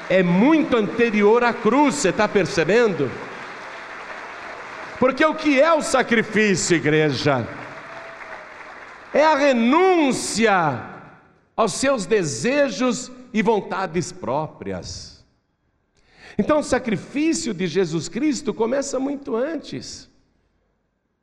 [0.09, 3.07] é muito anterior à cruz, você está percebendo?
[4.99, 7.47] Porque o que é o sacrifício, igreja?
[9.13, 10.85] é a renúncia
[11.55, 15.25] aos seus desejos e vontades próprias.
[16.37, 20.09] Então, o sacrifício de Jesus Cristo começa muito antes.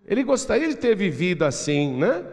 [0.04, 2.24] Ele gostaria de ter vivido assim, né?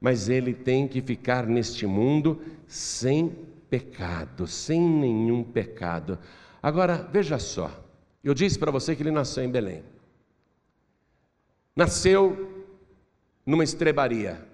[0.00, 3.36] Mas ele tem que ficar neste mundo sem
[3.68, 6.18] pecado, sem nenhum pecado.
[6.62, 7.70] Agora, veja só,
[8.22, 9.82] eu disse para você que ele nasceu em Belém.
[11.80, 12.66] Nasceu
[13.46, 14.46] numa estrebaria.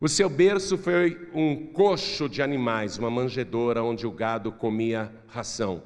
[0.00, 5.84] O seu berço foi um coxo de animais, uma manjedoura onde o gado comia ração.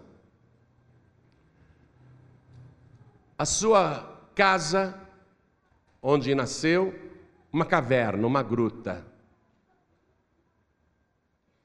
[3.37, 4.98] A sua casa,
[6.03, 6.98] onde nasceu,
[7.53, 9.05] uma caverna, uma gruta.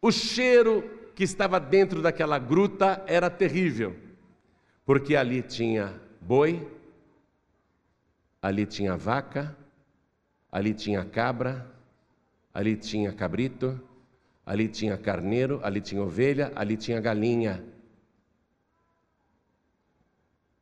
[0.01, 0.83] O cheiro
[1.15, 3.95] que estava dentro daquela gruta era terrível,
[4.85, 6.75] porque ali tinha boi,
[8.45, 9.57] ali tinha vaca,
[10.51, 11.67] ali tinha cabra,
[12.53, 13.81] ali tinha cabrito,
[14.45, 17.65] ali tinha carneiro, ali tinha ovelha, ali tinha galinha.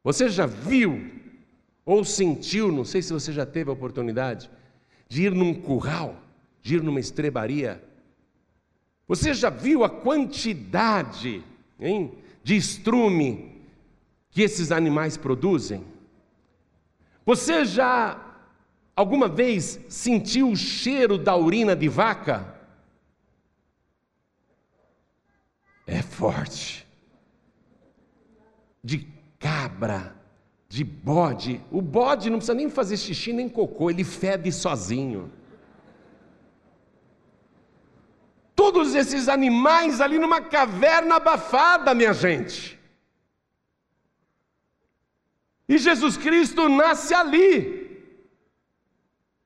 [0.01, 1.11] Você já viu
[1.85, 4.49] ou sentiu, não sei se você já teve a oportunidade,
[5.09, 6.15] de ir num curral,
[6.61, 7.83] de ir numa estrebaria?
[9.05, 11.43] Você já viu a quantidade
[11.77, 13.61] hein, de estrume
[14.31, 15.91] que esses animais produzem?
[17.25, 18.33] Você já
[18.95, 22.53] Alguma vez sentiu o cheiro da urina de vaca?
[25.87, 26.87] É forte.
[28.83, 29.07] De
[29.39, 30.15] cabra,
[30.69, 31.59] de bode.
[31.71, 35.31] O bode não precisa nem fazer xixi nem cocô, ele fede sozinho.
[38.55, 42.79] Todos esses animais ali numa caverna abafada, minha gente.
[45.67, 47.83] E Jesus Cristo nasce ali.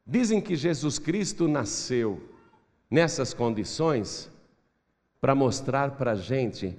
[0.06, 2.22] Dizem que Jesus Cristo nasceu
[2.90, 4.32] nessas condições
[5.20, 6.78] para mostrar para a gente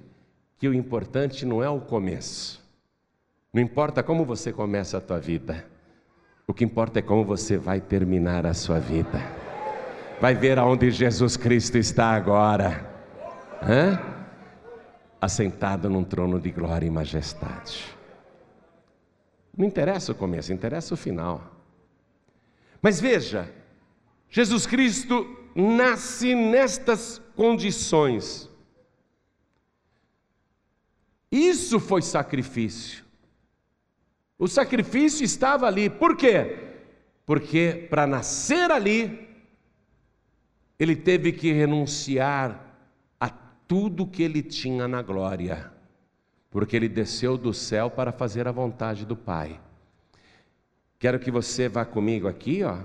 [0.57, 2.59] que o importante não é o começo.
[3.53, 5.65] Não importa como você começa a tua vida,
[6.47, 9.19] o que importa é como você vai terminar a sua vida.
[10.19, 12.89] Vai ver aonde Jesus Cristo está agora,
[13.61, 13.99] Hã?
[15.21, 17.98] assentado num trono de glória e majestade.
[19.59, 21.53] Não interessa o começo, interessa o final.
[22.81, 23.53] Mas veja,
[24.29, 28.49] Jesus Cristo nasce nestas condições.
[31.29, 33.03] Isso foi sacrifício.
[34.37, 35.89] O sacrifício estava ali.
[35.89, 36.57] Por quê?
[37.25, 39.27] Porque para nascer ali,
[40.79, 42.77] ele teve que renunciar
[43.19, 45.69] a tudo que ele tinha na glória,
[46.49, 49.59] porque ele desceu do céu para fazer a vontade do Pai.
[50.97, 52.77] Quero que você vá comigo aqui, ó,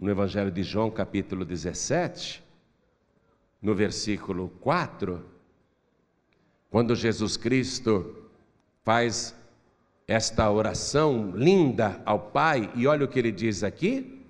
[0.00, 2.42] no Evangelho de João, capítulo 17,
[3.60, 5.24] no versículo 4,
[6.70, 8.28] quando Jesus Cristo
[8.82, 9.34] faz
[10.06, 14.24] esta oração linda ao Pai, e olha o que ele diz aqui: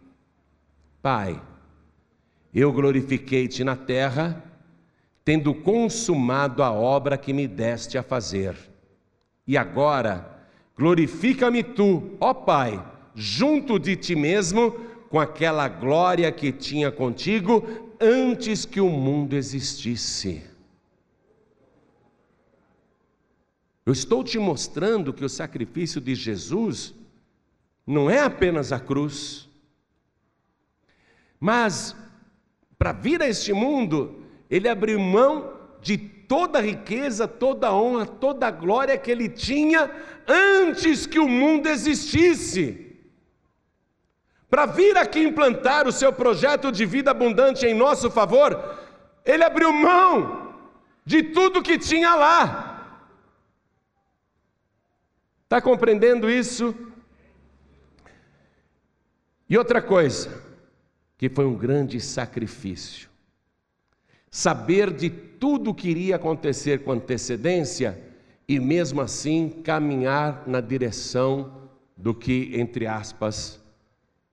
[1.03, 1.43] Pai,
[2.55, 4.43] eu glorifiquei-te na terra,
[5.27, 8.57] tendo consumado a obra que me deste a fazer.
[9.45, 10.47] E agora,
[10.79, 12.81] glorifica-me tu, ó Pai,
[13.13, 14.71] junto de ti mesmo,
[15.11, 17.67] com aquela glória que tinha contigo
[18.01, 20.45] antes que o mundo existisse.
[23.85, 26.95] Eu estou te mostrando que o sacrifício de Jesus
[27.85, 29.49] não é apenas a cruz,
[31.41, 31.97] mas
[32.79, 38.07] para vir a este mundo, ele abriu mão de toda a riqueza, toda a honra,
[38.07, 39.91] toda a glória que ele tinha
[40.27, 42.87] antes que o mundo existisse
[44.49, 48.79] para vir aqui implantar o seu projeto de vida abundante em nosso favor,
[49.25, 50.55] ele abriu mão
[51.05, 53.03] de tudo que tinha lá.
[55.45, 56.75] Está compreendendo isso?
[59.49, 60.43] E outra coisa,
[61.19, 63.06] que foi um grande sacrifício.
[64.37, 67.99] Saber de tudo que iria acontecer com antecedência
[68.47, 73.59] e mesmo assim caminhar na direção do que, entre aspas,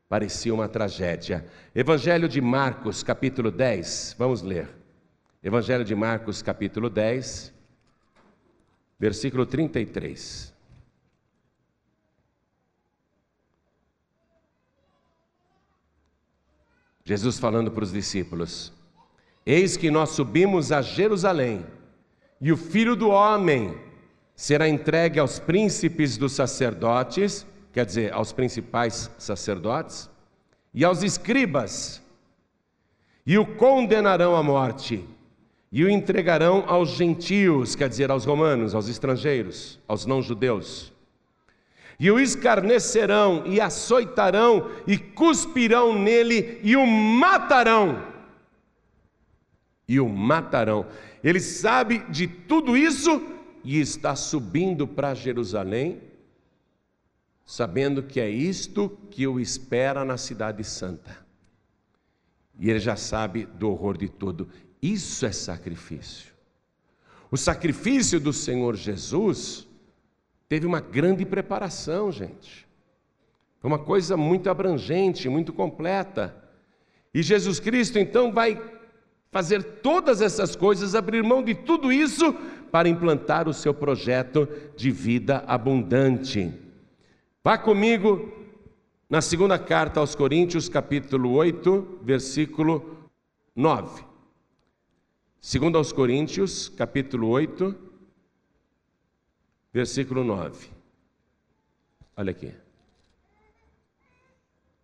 [0.10, 1.48] parecia uma tragédia.
[1.74, 4.68] Evangelho de Marcos, capítulo 10, vamos ler.
[5.42, 7.54] Evangelho de Marcos, capítulo 10,
[9.00, 10.54] versículo 33.
[17.06, 18.83] Jesus falando para os discípulos:
[19.46, 21.66] Eis que nós subimos a Jerusalém,
[22.40, 23.78] e o filho do homem
[24.36, 30.10] será entregue aos príncipes dos sacerdotes quer dizer, aos principais sacerdotes
[30.74, 32.02] e aos escribas,
[33.26, 35.04] e o condenarão à morte,
[35.72, 40.92] e o entregarão aos gentios, quer dizer, aos romanos, aos estrangeiros, aos não-judeus.
[42.00, 48.13] E o escarnecerão, e açoitarão, e cuspirão nele, e o matarão.
[49.88, 50.86] E o matarão.
[51.24, 53.22] Ele sabe de tudo isso
[53.64, 56.02] e está subindo para Jerusalém,
[57.46, 61.24] sabendo que é isto que o espera na Cidade Santa.
[62.60, 64.50] E ele já sabe do horror de tudo.
[64.82, 66.34] Isso é sacrifício.
[67.32, 69.68] O sacrifício do Senhor Jesus
[70.48, 72.68] teve uma grande preparação, gente.
[73.60, 76.36] Foi uma coisa muito abrangente, muito completa.
[77.14, 78.62] E Jesus Cristo então vai
[79.34, 82.34] fazer todas essas coisas, abrir mão de tudo isso
[82.72, 86.54] para implantar o seu projeto de vida abundante.
[87.44, 88.32] Vá comigo
[89.10, 93.10] na segunda carta aos Coríntios, capítulo 8, versículo
[93.56, 94.06] 9.
[95.42, 97.76] Segundo aos Coríntios, capítulo 8,
[99.74, 100.70] versículo 9.
[102.16, 102.63] Olha aqui.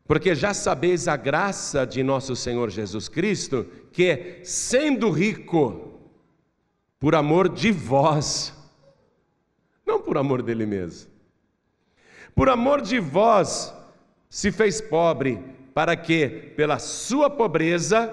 [0.09, 5.99] Porque já sabeis a graça de nosso Senhor Jesus Cristo, que, sendo rico,
[6.99, 8.51] por amor de vós,
[9.85, 11.11] não por amor dele mesmo,
[12.33, 13.71] por amor de vós,
[14.31, 15.37] se fez pobre,
[15.75, 18.11] para que, pela sua pobreza,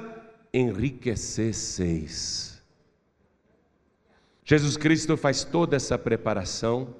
[0.52, 2.62] enriquecesseis.
[4.44, 6.94] Jesus Cristo faz toda essa preparação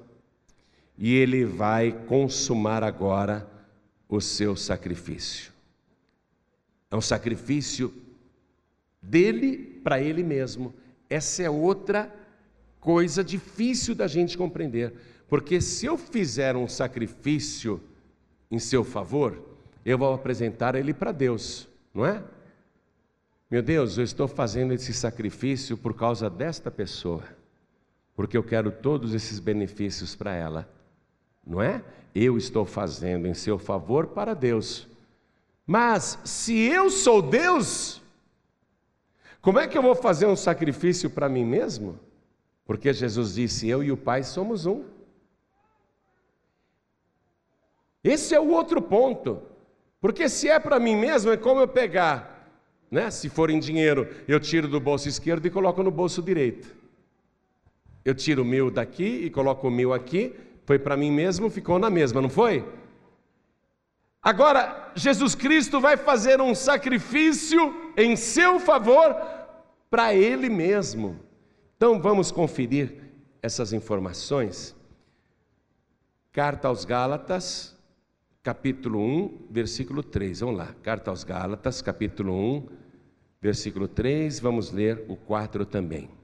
[0.97, 3.56] e ele vai consumar agora
[4.07, 5.51] o seu sacrifício.
[6.89, 7.93] É um sacrifício
[9.01, 10.73] dele para ele mesmo.
[11.09, 12.13] Essa é outra
[12.79, 14.93] coisa difícil da gente compreender,
[15.27, 17.81] porque se eu fizer um sacrifício
[18.49, 19.41] em seu favor,
[19.85, 22.23] eu vou apresentar ele para Deus, não é?
[23.49, 27.23] Meu Deus, eu estou fazendo esse sacrifício por causa desta pessoa,
[28.15, 30.69] porque eu quero todos esses benefícios para ela,
[31.47, 31.81] não é?
[32.23, 34.87] eu estou fazendo em seu favor para Deus.
[35.65, 38.01] Mas se eu sou Deus,
[39.41, 41.99] como é que eu vou fazer um sacrifício para mim mesmo?
[42.65, 44.83] Porque Jesus disse: Eu e o Pai somos um.
[48.03, 49.41] Esse é o outro ponto.
[49.99, 52.49] Porque se é para mim mesmo, é como eu pegar,
[52.89, 53.11] né?
[53.11, 56.75] Se for em dinheiro, eu tiro do bolso esquerdo e coloco no bolso direito.
[58.05, 60.33] Eu tiro mil daqui e coloco mil aqui,
[60.67, 62.69] foi para mim mesmo, ficou na mesma, não foi?
[64.21, 69.15] Agora, Jesus Cristo vai fazer um sacrifício em seu favor
[69.89, 71.21] para Ele mesmo.
[71.77, 72.95] Então vamos conferir
[73.41, 74.75] essas informações.
[76.33, 77.73] Carta aos Gálatas,
[78.43, 80.41] capítulo 1, versículo 3.
[80.41, 80.75] Vamos lá.
[80.83, 82.67] Carta aos Gálatas, capítulo 1,
[83.41, 84.41] versículo 3.
[84.41, 86.16] Vamos ler o 4 também.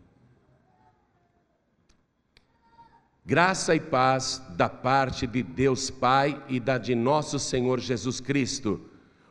[3.26, 8.82] Graça e paz da parte de Deus Pai e da de nosso Senhor Jesus Cristo,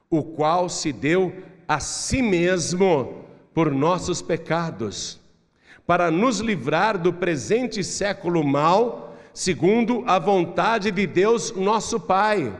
[0.09, 1.31] o qual se deu
[1.69, 5.21] a si mesmo por nossos pecados,
[5.87, 12.51] para nos livrar do presente século mal, segundo a vontade de Deus nosso Pai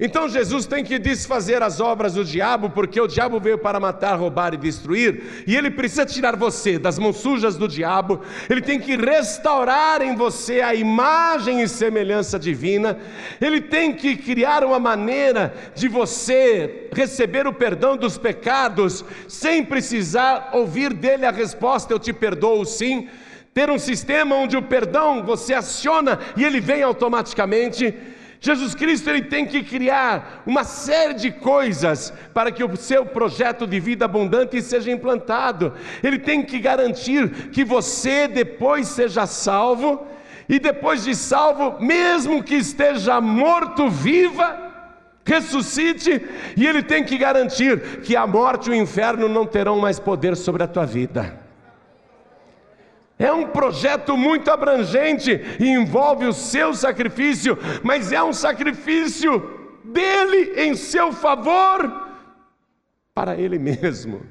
[0.00, 4.18] então Jesus tem que desfazer as obras do diabo, porque o diabo veio para matar,
[4.18, 8.80] roubar e destruir, e ele precisa tirar você das mãos sujas do diabo, ele tem
[8.80, 12.98] que restaurar em você a imagem e semelhança divina,
[13.38, 20.50] ele tem que criar uma maneira de você receber o perdão dos pecados, sem precisar
[20.54, 23.08] ouvir dele a resposta: Eu te perdoo sim.
[23.52, 27.92] Ter um sistema onde o perdão você aciona e ele vem automaticamente.
[28.40, 33.66] Jesus Cristo ele tem que criar uma série de coisas para que o seu projeto
[33.66, 35.74] de vida abundante seja implantado.
[36.02, 40.06] Ele tem que garantir que você depois seja salvo
[40.48, 44.70] e depois de salvo, mesmo que esteja morto, viva,
[45.24, 46.20] ressuscite,
[46.56, 50.34] e ele tem que garantir que a morte e o inferno não terão mais poder
[50.34, 51.49] sobre a tua vida.
[53.20, 60.58] É um projeto muito abrangente e envolve o seu sacrifício, mas é um sacrifício dele
[60.58, 62.08] em seu favor
[63.14, 64.22] para ele mesmo.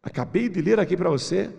[0.00, 1.50] Acabei de ler aqui para você.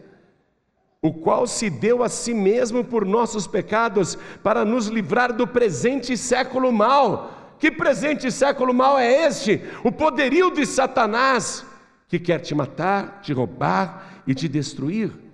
[1.02, 6.16] O qual se deu a si mesmo por nossos pecados, para nos livrar do presente
[6.16, 7.56] século mal.
[7.60, 9.62] Que presente século mal é este?
[9.84, 11.66] O poderio de Satanás,
[12.08, 15.30] que quer te matar, te roubar e te destruir.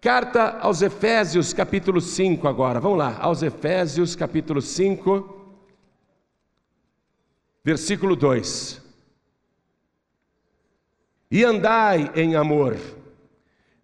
[0.00, 2.78] Carta aos Efésios, capítulo 5, agora.
[2.78, 5.56] Vamos lá, aos Efésios, capítulo 5,
[7.64, 8.80] versículo 2.
[11.30, 12.76] e andai em amor,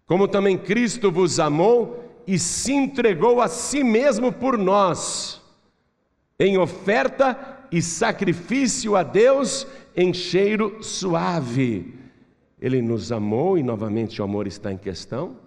[0.05, 5.41] como também Cristo vos amou e se entregou a si mesmo por nós,
[6.39, 11.93] em oferta e sacrifício a Deus em cheiro suave.
[12.59, 15.44] Ele nos amou e novamente o amor está em questão.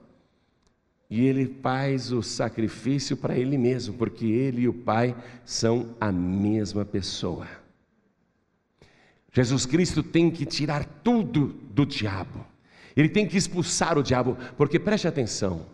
[1.11, 6.13] E ele faz o sacrifício para ele mesmo, porque ele e o Pai são a
[6.13, 7.49] mesma pessoa.
[9.33, 12.45] Jesus Cristo tem que tirar tudo do diabo.
[12.97, 15.67] Ele tem que expulsar o diabo, porque preste atenção.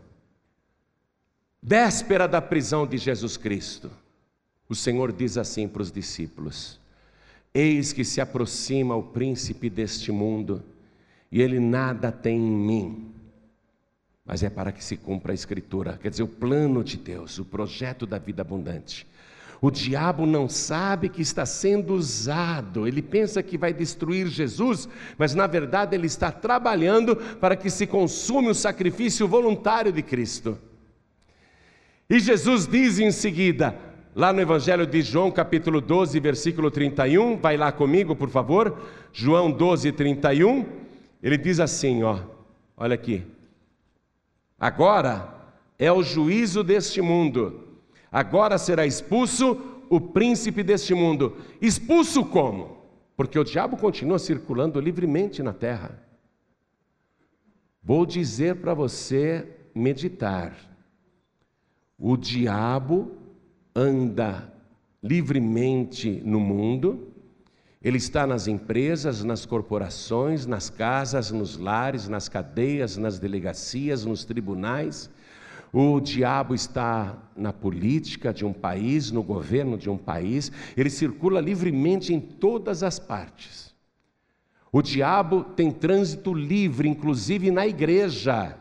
[1.63, 3.91] Véspera da prisão de Jesus Cristo,
[4.69, 6.79] o Senhor diz assim para os discípulos:
[7.55, 10.63] Eis que se aproxima o príncipe deste mundo,
[11.33, 13.14] e ele nada tem em mim,
[14.25, 17.45] mas é para que se cumpra a Escritura, quer dizer, o plano de Deus, o
[17.45, 19.07] projeto da vida abundante.
[19.61, 25.35] O diabo não sabe que está sendo usado, ele pensa que vai destruir Jesus, mas
[25.35, 30.59] na verdade ele está trabalhando para que se consume o sacrifício voluntário de Cristo.
[32.09, 33.75] E Jesus diz em seguida,
[34.15, 38.79] lá no Evangelho de João, capítulo 12, versículo 31, vai lá comigo, por favor,
[39.13, 40.67] João 12, 31,
[41.23, 42.19] ele diz assim: ó,
[42.77, 43.25] olha aqui,
[44.59, 47.65] agora é o juízo deste mundo
[48.15, 51.37] Agora será expulso o príncipe deste mundo.
[51.61, 52.79] Expulso como?
[53.17, 56.01] Porque o diabo continua circulando livremente na terra.
[57.83, 60.57] Vou dizer para você meditar.
[61.99, 63.11] O diabo
[63.75, 64.49] anda
[65.03, 67.14] livremente no mundo,
[67.85, 74.25] ele está nas empresas, nas corporações, nas casas, nos lares, nas cadeias, nas delegacias, nos
[74.25, 75.11] tribunais,
[75.77, 81.41] o diabo está na política de um país, no governo de um país, ele circula
[81.41, 83.75] livremente em todas as partes.
[84.71, 88.57] O diabo tem trânsito livre, inclusive na igreja.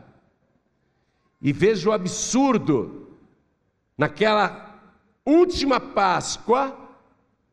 [1.40, 3.16] E veja o absurdo:
[3.96, 4.82] naquela
[5.24, 6.83] última Páscoa,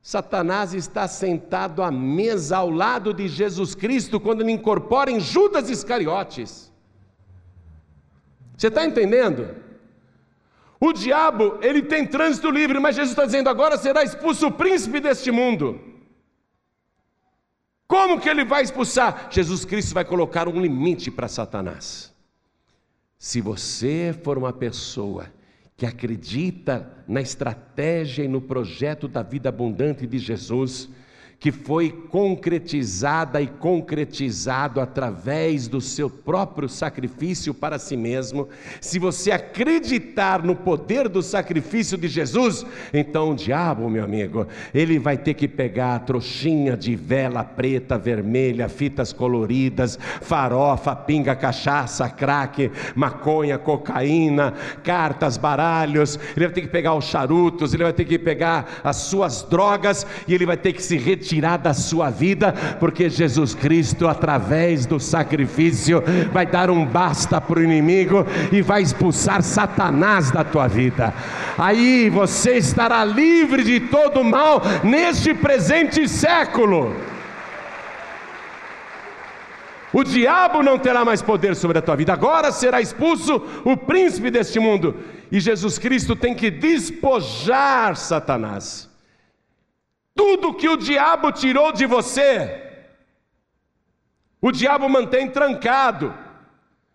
[0.03, 5.69] Satanás está sentado à mesa ao lado de Jesus Cristo quando ele incorpora em Judas
[5.69, 6.73] Iscariotes.
[8.57, 9.55] Você está entendendo?
[10.81, 15.01] O diabo, ele tem trânsito livre, mas Jesus está dizendo: agora será expulso o príncipe
[15.01, 15.79] deste mundo.
[17.87, 19.29] Como que ele vai expulsar?
[19.31, 22.15] Jesus Cristo vai colocar um limite para Satanás.
[23.19, 25.27] Se você for uma pessoa
[25.81, 30.91] que acredita na estratégia e no projeto da vida abundante de Jesus,
[31.41, 38.47] que foi concretizada e concretizado através do seu próprio sacrifício para si mesmo,
[38.79, 44.99] se você acreditar no poder do sacrifício de Jesus, então o diabo, meu amigo, ele
[44.99, 52.07] vai ter que pegar a trouxinha de vela preta, vermelha, fitas coloridas, farofa, pinga, cachaça,
[52.11, 54.53] crack, maconha, cocaína,
[54.85, 58.97] cartas, baralhos, ele vai ter que pegar os charutos, ele vai ter que pegar as
[58.97, 63.55] suas drogas e ele vai ter que se retirar tirar da sua vida, porque Jesus
[63.55, 66.03] Cristo, através do sacrifício,
[66.33, 71.15] vai dar um basta para o inimigo e vai expulsar Satanás da tua vida.
[71.57, 76.97] Aí você estará livre de todo mal neste presente século.
[79.93, 82.13] O diabo não terá mais poder sobre a tua vida.
[82.13, 84.97] Agora será expulso o príncipe deste mundo.
[85.31, 88.90] E Jesus Cristo tem que despojar Satanás.
[90.21, 92.63] Tudo que o diabo tirou de você,
[94.39, 96.13] o diabo mantém trancado,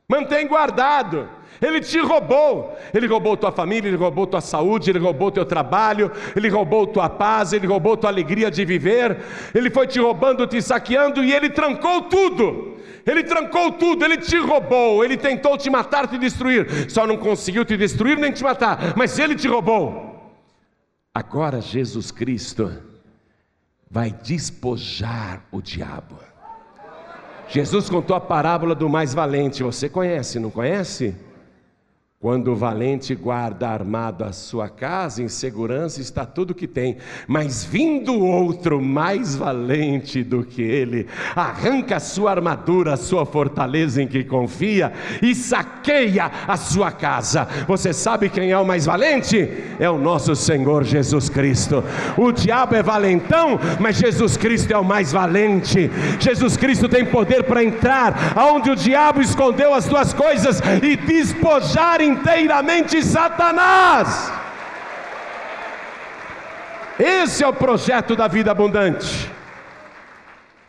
[0.07, 1.28] mantém guardado.
[1.59, 6.11] Ele te roubou, ele roubou tua família, ele roubou tua saúde, ele roubou teu trabalho,
[6.36, 9.17] ele roubou tua paz, ele roubou tua alegria de viver.
[9.55, 12.78] Ele foi te roubando, te saqueando e ele trancou tudo.
[13.07, 17.65] Ele trancou tudo, ele te roubou, ele tentou te matar, te destruir, só não conseguiu
[17.65, 20.13] te destruir nem te matar, mas ele te roubou.
[21.11, 22.95] Agora Jesus Cristo
[23.96, 26.18] vai despojar o diabo.
[27.48, 31.16] Jesus contou a parábola do mais valente, você conhece, não conhece?
[32.18, 36.95] Quando o valente guarda armado a sua casa, em segurança está tudo que tem,
[37.28, 44.01] mas vindo outro mais valente do que ele, arranca a sua armadura, a sua fortaleza
[44.01, 47.47] em que confia e saqueia a sua casa.
[47.68, 49.49] Você sabe quem é o mais valente?
[49.78, 51.84] É o nosso Senhor Jesus Cristo.
[52.18, 55.91] O diabo é valentão, mas Jesus Cristo é o mais valente.
[56.20, 62.05] Jesus Cristo tem poder para entrar aonde o diabo escondeu as suas coisas e despojar
[62.06, 64.32] inteiramente Satanás.
[66.97, 69.30] Esse é o projeto da vida abundante.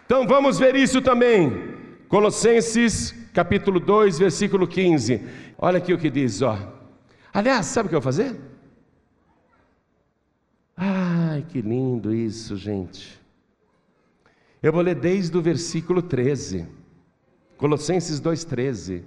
[0.05, 1.75] Então vamos ver isso também.
[2.09, 5.23] Colossenses capítulo 2, versículo 15.
[5.59, 6.59] Olha aqui o que diz, ó.
[7.33, 8.35] Aliás, sabe o que eu vou fazer?
[10.77, 13.21] Ai, que lindo isso, gente.
[14.63, 16.67] Eu vou ler desde o versículo 13.
[17.57, 19.03] Colossenses 2,13.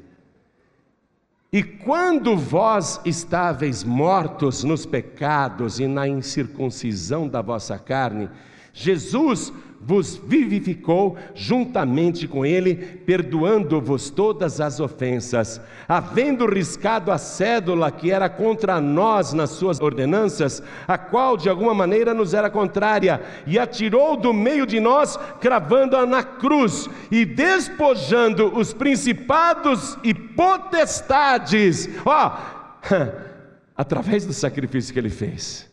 [1.51, 8.29] E quando vós estáveis mortos nos pecados e na incircuncisão da vossa carne,
[8.71, 9.51] Jesus
[9.81, 18.29] vos vivificou juntamente com ele, perdoando-vos todas as ofensas, havendo riscado a cédula que era
[18.29, 24.17] contra nós nas suas ordenanças, a qual de alguma maneira nos era contrária, e atirou
[24.17, 32.37] do meio de nós, cravando-a na cruz e despojando os principados e potestades, ó,
[33.77, 35.68] através do sacrifício que ele fez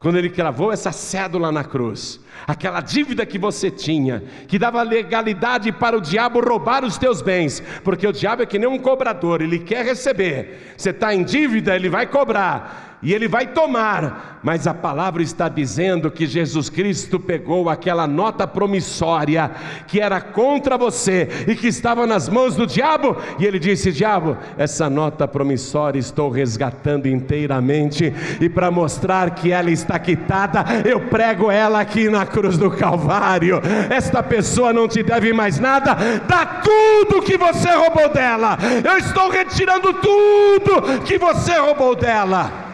[0.00, 5.70] quando ele cravou essa cédula na cruz, aquela dívida que você tinha, que dava legalidade
[5.72, 9.42] para o diabo roubar os teus bens, porque o diabo é que nem um cobrador,
[9.42, 14.66] ele quer receber, você está em dívida, ele vai cobrar, e ele vai tomar, mas
[14.66, 19.50] a palavra está dizendo que Jesus Cristo pegou aquela nota promissória
[19.86, 24.36] que era contra você e que estava nas mãos do diabo, e ele disse: Diabo,
[24.58, 31.50] essa nota promissória estou resgatando inteiramente, e para mostrar que ela está quitada, eu prego
[31.50, 33.60] ela aqui na cruz do Calvário.
[33.88, 35.96] Esta pessoa não te deve mais nada,
[36.28, 42.69] dá tudo que você roubou dela, eu estou retirando tudo que você roubou dela.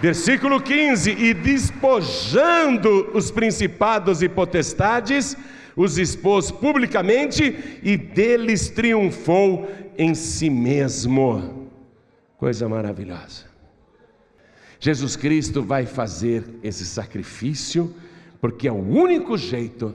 [0.00, 5.36] Versículo 15: E despojando os principados e potestades,
[5.76, 11.68] os expôs publicamente e deles triunfou em si mesmo.
[12.36, 13.46] Coisa maravilhosa.
[14.80, 17.92] Jesus Cristo vai fazer esse sacrifício,
[18.40, 19.94] porque é o único jeito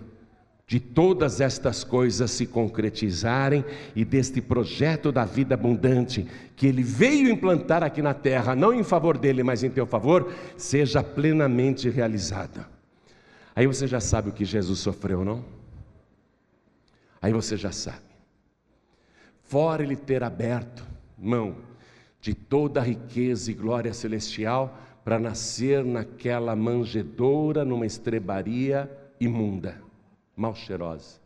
[0.66, 7.30] de todas estas coisas se concretizarem e deste projeto da vida abundante que ele veio
[7.30, 12.68] implantar aqui na terra, não em favor dele, mas em teu favor, seja plenamente realizada.
[13.56, 15.44] Aí você já sabe o que Jesus sofreu, não?
[17.22, 18.14] Aí você já sabe.
[19.44, 20.86] Fora ele ter aberto
[21.18, 21.58] mão
[22.22, 28.90] de toda a riqueza e glória celestial para nascer naquela manjedoura, numa estrebaria
[29.20, 29.83] imunda
[30.36, 31.22] mal cheirosa.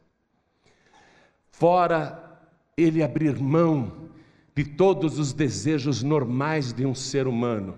[1.50, 2.40] Fora
[2.76, 4.10] ele abrir mão
[4.56, 7.78] de todos os desejos normais de um ser humano.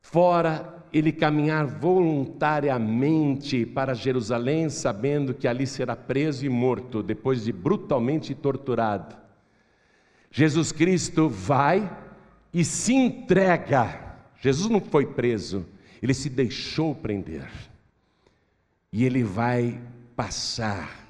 [0.00, 7.52] Fora ele caminhar voluntariamente para Jerusalém, sabendo que ali será preso e morto, depois de
[7.52, 9.16] brutalmente torturado.
[10.30, 11.90] Jesus Cristo vai
[12.52, 14.16] e se entrega.
[14.40, 15.66] Jesus não foi preso,
[16.02, 17.71] ele se deixou prender
[18.92, 19.80] e ele vai
[20.14, 21.02] passar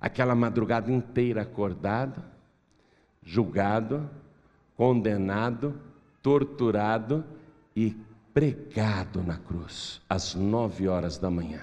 [0.00, 2.24] aquela madrugada inteira acordado,
[3.22, 4.08] julgado,
[4.74, 5.78] condenado,
[6.22, 7.24] torturado
[7.76, 7.96] e
[8.32, 11.60] pregado na cruz, às nove horas da manhã.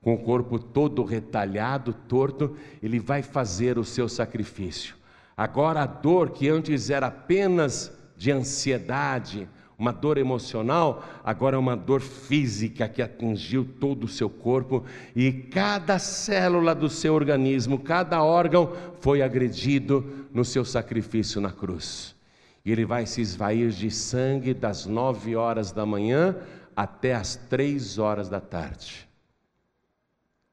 [0.00, 4.94] Com o corpo todo retalhado, torto, ele vai fazer o seu sacrifício.
[5.36, 9.48] Agora, a dor que antes era apenas de ansiedade,
[9.78, 15.30] uma dor emocional, agora é uma dor física que atingiu todo o seu corpo e
[15.30, 22.16] cada célula do seu organismo, cada órgão foi agredido no seu sacrifício na cruz.
[22.64, 26.36] E ele vai se esvair de sangue das nove horas da manhã
[26.74, 29.08] até as três horas da tarde.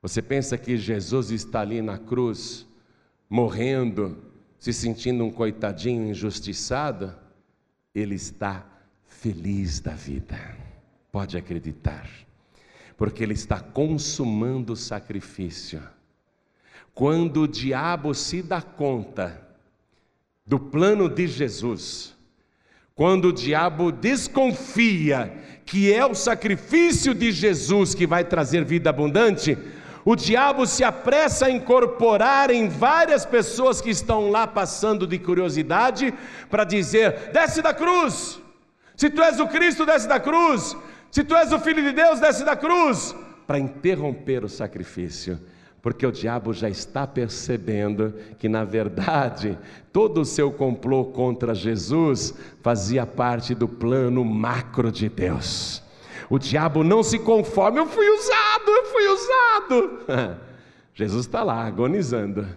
[0.04, 2.68] Você pensa que Jesus está ali na cruz,
[3.28, 4.20] morrendo,
[4.60, 7.12] se sentindo um coitadinho injustiçado?
[7.94, 8.75] Ele está
[9.22, 10.38] feliz da vida.
[11.11, 12.07] Pode acreditar,
[12.97, 15.82] porque Ele está consumando o sacrifício.
[16.93, 19.41] Quando o diabo se dá conta
[20.45, 22.16] do plano de Jesus,
[22.93, 25.34] quando o diabo desconfia
[25.66, 29.57] que é o sacrifício de Jesus que vai trazer vida abundante,
[30.05, 36.13] o diabo se apressa a incorporar em várias pessoas que estão lá passando de curiosidade
[36.49, 38.39] para dizer: desce da cruz,
[38.96, 40.76] se tu és o Cristo, desce da cruz.
[41.12, 43.16] Se tu és o Filho de Deus, desce da cruz.
[43.46, 45.39] Para interromper o sacrifício.
[45.82, 49.58] Porque o diabo já está percebendo que, na verdade,
[49.93, 52.34] todo o seu complô contra Jesus
[52.64, 55.84] fazia parte do plano macro de Deus.
[56.28, 60.39] O diabo não se conforma, eu fui usado, eu fui usado.
[60.96, 62.48] Jesus está lá agonizando,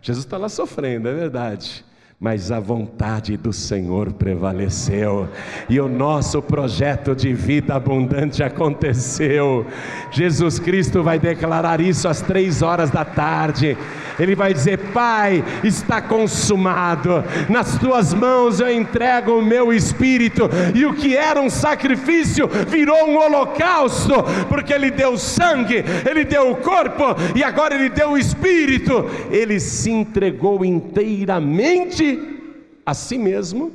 [0.00, 1.84] Jesus está lá sofrendo, é verdade
[2.20, 5.26] mas a vontade do Senhor prevaleceu
[5.70, 9.66] e o nosso projeto de vida abundante aconteceu.
[10.10, 13.74] Jesus Cristo vai declarar isso às três horas da tarde.
[14.18, 20.42] Ele vai dizer: Pai, está consumado, nas tuas mãos eu entrego o meu espírito,
[20.74, 24.12] e o que era um sacrifício virou um holocausto,
[24.46, 29.58] porque Ele deu sangue, Ele deu o corpo, e agora Ele deu o espírito, Ele
[29.58, 32.09] se entregou inteiramente
[32.84, 33.72] a si mesmo,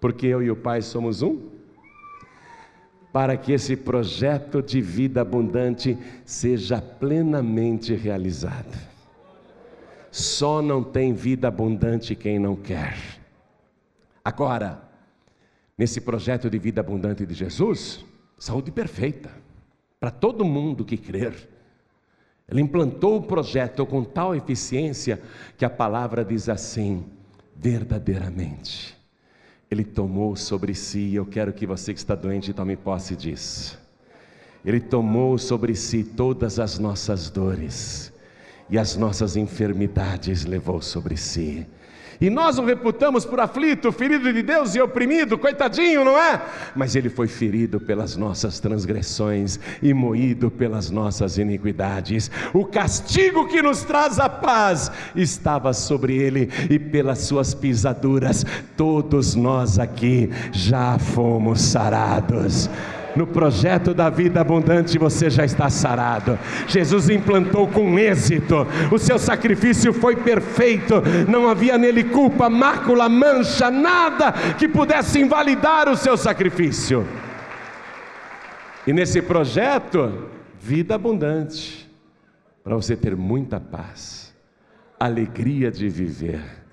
[0.00, 1.54] porque eu e o Pai somos um,
[3.12, 8.76] para que esse projeto de vida abundante seja plenamente realizado.
[10.10, 12.96] Só não tem vida abundante quem não quer.
[14.24, 14.82] Agora,
[15.76, 18.04] nesse projeto de vida abundante de Jesus,
[18.38, 19.30] saúde perfeita
[20.00, 21.48] para todo mundo que crer.
[22.48, 25.20] Ele implantou o projeto com tal eficiência
[25.56, 27.04] que a palavra diz assim:
[27.56, 28.96] verdadeiramente.
[29.70, 33.78] Ele tomou sobre si, eu quero que você que está doente tome posse disso.
[34.64, 38.12] Ele tomou sobre si todas as nossas dores
[38.70, 41.66] e as nossas enfermidades levou sobre si.
[42.24, 46.40] E nós o reputamos por aflito, ferido de Deus e oprimido, coitadinho, não é?
[46.74, 52.30] Mas ele foi ferido pelas nossas transgressões e moído pelas nossas iniquidades.
[52.54, 58.42] O castigo que nos traz a paz estava sobre ele, e pelas suas pisaduras,
[58.74, 62.70] todos nós aqui já fomos sarados
[63.16, 66.38] no projeto da vida abundante você já está sarado.
[66.66, 73.70] Jesus implantou com êxito, o seu sacrifício foi perfeito, não havia nele culpa, mácula, mancha,
[73.70, 77.06] nada que pudesse invalidar o seu sacrifício.
[78.86, 80.28] E nesse projeto,
[80.60, 81.90] vida abundante,
[82.62, 84.34] para você ter muita paz,
[84.98, 86.64] alegria de viver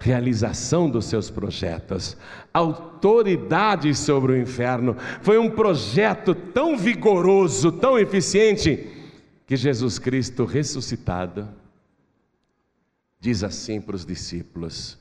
[0.00, 2.16] realização dos seus projetos,
[2.52, 4.96] autoridade sobre o inferno.
[5.22, 8.88] Foi um projeto tão vigoroso, tão eficiente,
[9.46, 11.48] que Jesus Cristo ressuscitado
[13.18, 14.98] diz assim para os discípulos: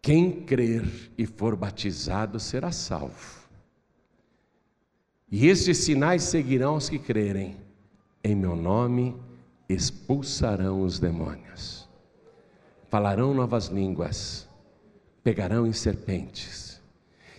[0.00, 0.84] Quem crer
[1.18, 3.44] e for batizado será salvo.
[5.30, 7.56] E estes sinais seguirão os que crerem.
[8.22, 9.14] Em meu nome
[9.68, 11.84] expulsarão os demônios
[12.94, 14.48] falarão novas línguas,
[15.24, 16.78] pegarão em serpentes,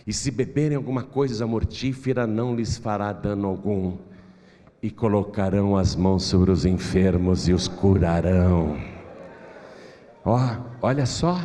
[0.04, 3.96] e se beberem alguma coisa mortífera, não lhes fará dano algum,
[4.82, 8.76] e colocarão as mãos sobre os enfermos e os curarão.
[10.24, 11.40] Ó, oh, olha só,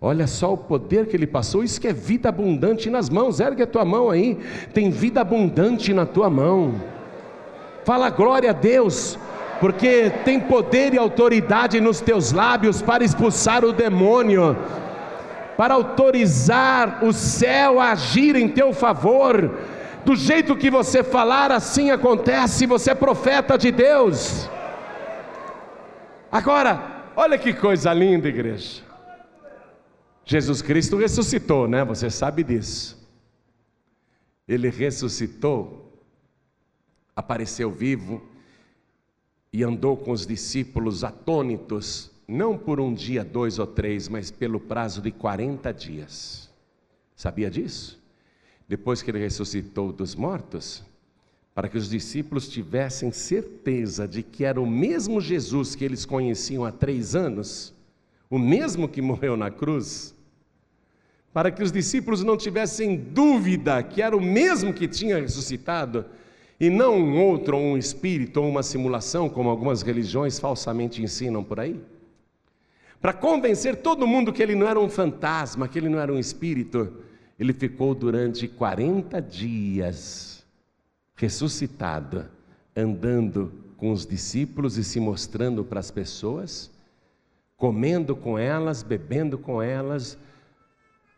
[0.00, 3.64] olha só o poder que ele passou, isso que é vida abundante nas mãos, ergue
[3.64, 4.38] a tua mão aí,
[4.72, 6.80] tem vida abundante na tua mão.
[7.84, 9.18] Fala glória a Deus,
[9.58, 14.56] porque tem poder e autoridade nos teus lábios para expulsar o demônio,
[15.56, 19.58] para autorizar o céu a agir em teu favor.
[20.04, 24.48] Do jeito que você falar, assim acontece, você é profeta de Deus.
[26.30, 28.82] Agora, olha que coisa linda, igreja.
[30.24, 31.84] Jesus Cristo ressuscitou, né?
[31.84, 33.00] Você sabe disso.
[34.48, 35.92] Ele ressuscitou,
[37.14, 38.22] apareceu vivo,
[39.52, 44.60] e andou com os discípulos atônitos, não por um dia, dois ou três, mas pelo
[44.60, 46.50] prazo de 40 dias.
[47.16, 48.00] Sabia disso?
[48.68, 50.82] Depois que ele ressuscitou dos mortos,
[51.54, 56.64] para que os discípulos tivessem certeza de que era o mesmo Jesus que eles conheciam
[56.64, 57.74] há três anos,
[58.30, 60.14] o mesmo que morreu na cruz,
[61.32, 66.06] para que os discípulos não tivessem dúvida que era o mesmo que tinha ressuscitado,
[66.58, 71.42] e não um outro, ou um espírito, ou uma simulação, como algumas religiões falsamente ensinam
[71.42, 71.80] por aí.
[73.02, 76.20] Para convencer todo mundo que ele não era um fantasma, que ele não era um
[76.20, 77.02] espírito,
[77.36, 80.46] ele ficou durante 40 dias
[81.16, 82.26] ressuscitado,
[82.76, 86.70] andando com os discípulos e se mostrando para as pessoas,
[87.56, 90.16] comendo com elas, bebendo com elas,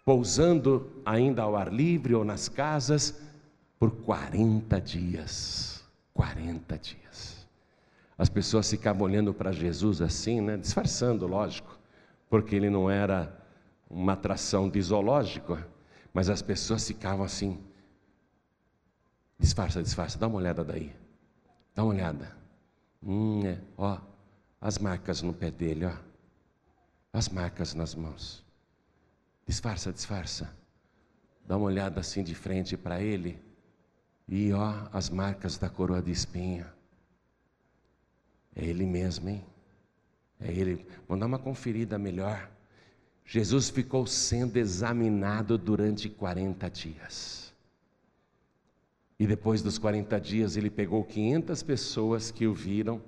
[0.06, 3.20] pousando ainda ao ar livre ou nas casas,
[3.78, 5.84] por 40 dias.
[6.14, 7.46] 40 dias.
[8.16, 10.56] As pessoas ficavam olhando para Jesus assim, né?
[10.56, 11.73] disfarçando, lógico,
[12.34, 13.32] porque ele não era
[13.88, 15.56] uma atração de zoológico,
[16.12, 17.62] mas as pessoas ficavam assim.
[19.38, 20.92] Disfarça, disfarça, dá uma olhada daí.
[21.76, 22.36] Dá uma olhada.
[23.00, 24.00] Hum, é, ó,
[24.60, 25.92] as marcas no pé dele, ó.
[27.12, 28.44] As marcas nas mãos.
[29.46, 30.52] Disfarça, disfarça.
[31.46, 33.40] Dá uma olhada assim de frente para ele.
[34.26, 36.66] E ó, as marcas da coroa de espinho.
[38.56, 39.46] É ele mesmo, hein?
[40.44, 40.86] É ele.
[41.08, 42.50] Vamos dar uma conferida melhor.
[43.24, 47.52] Jesus ficou sendo examinado durante 40 dias.
[49.18, 53.00] E depois dos 40 dias, ele pegou 500 pessoas que o viram,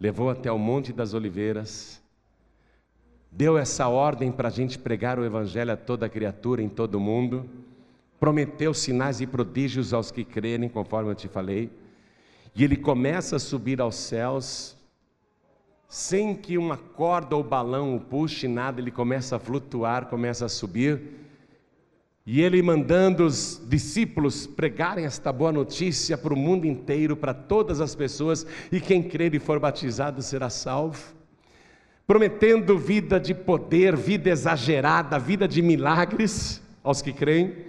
[0.00, 2.02] levou até o Monte das Oliveiras,
[3.30, 7.00] deu essa ordem para a gente pregar o Evangelho a toda criatura em todo o
[7.00, 7.48] mundo,
[8.18, 11.70] prometeu sinais e prodígios aos que crerem, conforme eu te falei,
[12.54, 14.76] e ele começa a subir aos céus,
[15.92, 20.48] sem que uma corda ou balão o puxe, nada, ele começa a flutuar, começa a
[20.48, 21.02] subir.
[22.24, 27.78] E ele mandando os discípulos pregarem esta boa notícia para o mundo inteiro, para todas
[27.78, 31.12] as pessoas, e quem crer e for batizado será salvo.
[32.06, 37.66] Prometendo vida de poder, vida exagerada, vida de milagres aos que creem.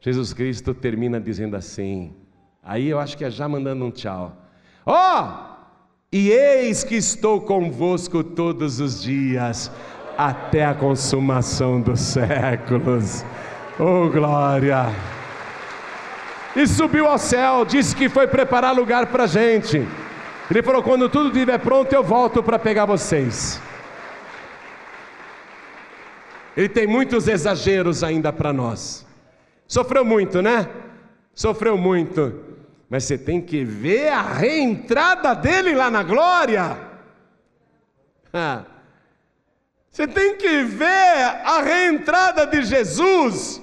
[0.00, 2.14] Jesus Cristo termina dizendo assim:
[2.62, 4.34] aí eu acho que é já mandando um tchau.
[4.86, 4.94] Ó!
[4.94, 5.47] Oh,
[6.10, 9.70] e eis que estou convosco todos os dias,
[10.16, 13.24] até a consumação dos séculos.
[13.78, 14.86] Oh, glória!
[16.56, 19.86] E subiu ao céu, disse que foi preparar lugar para a gente.
[20.50, 23.60] Ele falou: quando tudo estiver pronto, eu volto para pegar vocês.
[26.56, 29.06] Ele tem muitos exageros ainda para nós.
[29.66, 30.66] Sofreu muito, né?
[31.34, 32.47] Sofreu muito
[32.88, 36.78] mas você tem que ver a reentrada dele lá na glória.
[39.90, 40.86] Você tem que ver
[41.44, 43.60] a reentrada de Jesus,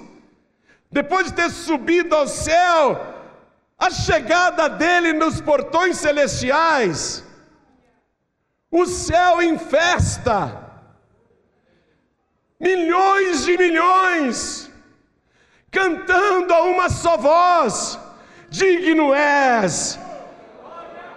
[0.90, 3.14] depois de ter subido ao céu,
[3.78, 7.24] a chegada dele nos portões celestiais,
[8.70, 10.62] o céu em festa,
[12.60, 14.70] milhões de milhões,
[15.70, 17.98] cantando a uma só voz,
[18.56, 19.98] digno és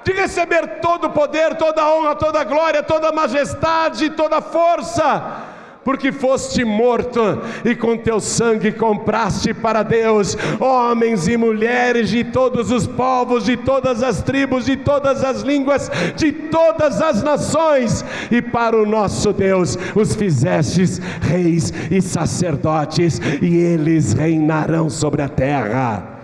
[0.04, 4.38] de receber todo o poder, toda a honra, toda a glória, toda a majestade, toda
[4.38, 5.46] a força,
[5.84, 7.20] porque foste morto
[7.64, 13.56] e com teu sangue compraste para Deus homens e mulheres de todos os povos, de
[13.58, 19.32] todas as tribos, de todas as línguas, de todas as nações, e para o nosso
[19.32, 26.19] Deus os fizestes reis e sacerdotes, e eles reinarão sobre a terra.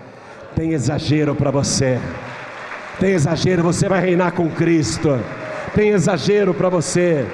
[0.56, 2.00] Tem exagero para você.
[2.98, 5.10] Tem exagero, você vai reinar com Cristo.
[5.74, 7.26] Tem exagero para você.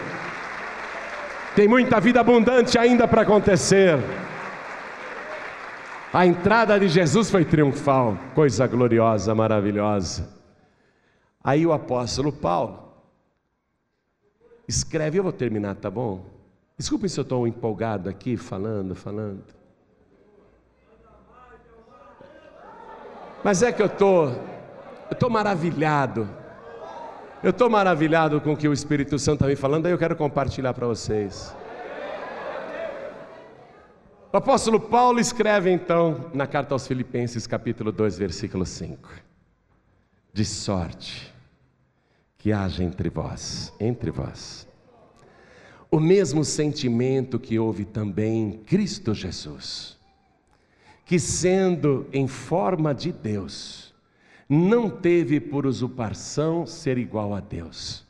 [1.54, 3.96] Tem muita vida abundante ainda para acontecer.
[6.12, 10.28] A entrada de Jesus foi triunfal, coisa gloriosa, maravilhosa.
[11.44, 12.92] Aí o apóstolo Paulo
[14.66, 16.26] escreve, eu vou terminar, tá bom?
[16.76, 19.61] Desculpe se eu estou empolgado aqui, falando, falando.
[23.44, 26.28] Mas é que eu tô, eu tô maravilhado.
[27.42, 30.14] Eu estou maravilhado com o que o Espírito Santo está me falando, aí eu quero
[30.14, 31.54] compartilhar para vocês.
[34.32, 39.10] O apóstolo Paulo escreve então na carta aos Filipenses, capítulo 2, versículo 5:
[40.32, 41.34] De sorte
[42.38, 44.68] que haja entre vós, entre vós,
[45.90, 50.00] o mesmo sentimento que houve também em Cristo Jesus
[51.12, 53.92] que, sendo em forma de Deus,
[54.48, 58.02] não teve por usurpação ser igual a Deus,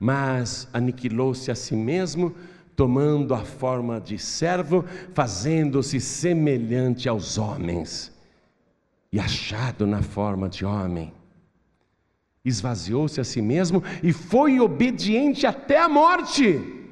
[0.00, 2.34] mas aniquilou-se a si mesmo,
[2.74, 4.82] tomando a forma de servo,
[5.12, 8.16] fazendo-se semelhante aos homens,
[9.12, 11.12] e achado na forma de homem.
[12.42, 16.88] Esvaziou-se a si mesmo e foi obediente até a morte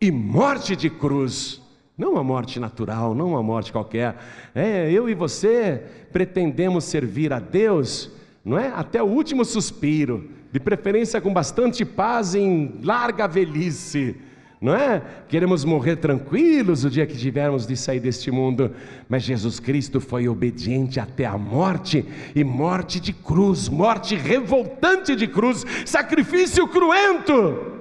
[0.00, 1.60] e morte de cruz
[1.96, 4.16] não uma morte natural, não uma morte qualquer.
[4.54, 5.82] É, eu e você
[6.12, 8.10] pretendemos servir a Deus,
[8.44, 8.68] não é?
[8.68, 14.16] Até o último suspiro, de preferência com bastante paz em larga velhice,
[14.60, 15.02] não é?
[15.28, 18.72] Queremos morrer tranquilos o dia que tivermos de sair deste mundo,
[19.08, 25.28] mas Jesus Cristo foi obediente até a morte e morte de cruz, morte revoltante de
[25.28, 27.80] cruz, sacrifício cruento.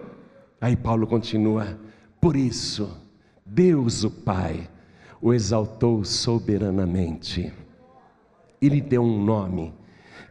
[0.61, 1.79] Aí Paulo continua:
[2.19, 3.02] por isso,
[3.53, 4.67] Deus o Pai
[5.21, 7.53] o exaltou soberanamente
[8.59, 9.71] e lhe deu um nome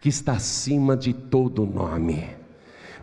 [0.00, 2.24] que está acima de todo nome,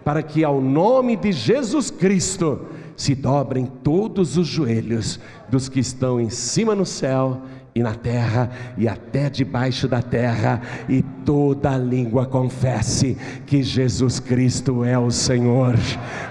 [0.04, 2.66] para que ao nome de Jesus Cristo
[2.98, 7.42] se dobrem todos os joelhos dos que estão em cima no céu
[7.74, 13.16] e na terra e até debaixo da terra, e toda língua confesse
[13.46, 15.76] que Jesus Cristo é o Senhor,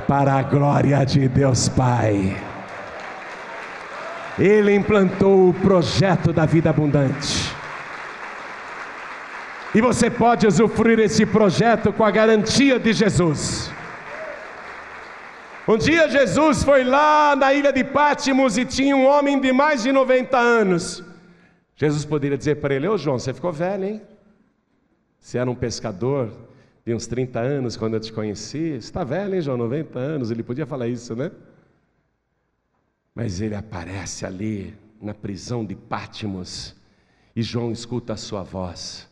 [0.07, 2.48] para a glória de Deus Pai.
[4.39, 7.53] Ele implantou o projeto da vida abundante.
[9.75, 13.71] E você pode usufruir esse projeto com a garantia de Jesus.
[15.67, 19.83] Um dia Jesus foi lá na ilha de Pátimos e tinha um homem de mais
[19.83, 21.05] de 90 anos.
[21.77, 24.03] Jesus poderia dizer para ele: Ô João, você ficou velho, hein?
[25.21, 26.31] Você era um pescador
[26.87, 28.71] de uns 30 anos quando eu te conheci.
[28.71, 29.59] Você está velho, hein, João?
[29.59, 30.31] 90 anos.
[30.31, 31.31] Ele podia falar isso, né?
[33.19, 36.77] Mas ele aparece ali na prisão de Pátimos
[37.35, 39.09] e João escuta a sua voz.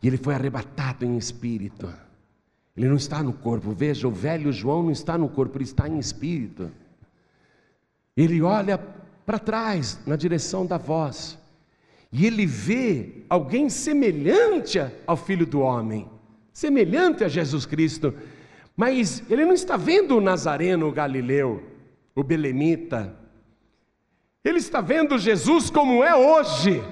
[0.00, 1.92] E ele foi arrebatado em espírito.
[2.76, 3.72] Ele não está no corpo.
[3.72, 6.70] Veja, o velho João não está no corpo, ele está em espírito.
[8.16, 11.36] Ele olha para trás, na direção da voz,
[12.12, 16.08] e ele vê alguém semelhante ao filho do homem,
[16.52, 18.14] semelhante a Jesus Cristo,
[18.76, 21.74] mas ele não está vendo o Nazareno, o Galileu,
[22.16, 23.14] o Belemita.
[24.42, 26.82] Ele está vendo Jesus como é hoje.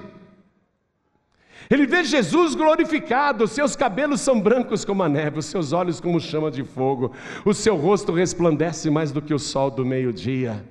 [1.69, 6.19] Ele vê Jesus glorificado, seus cabelos são brancos como a neve, os seus olhos como
[6.19, 7.11] chama de fogo,
[7.43, 10.63] o seu rosto resplandece mais do que o sol do meio-dia.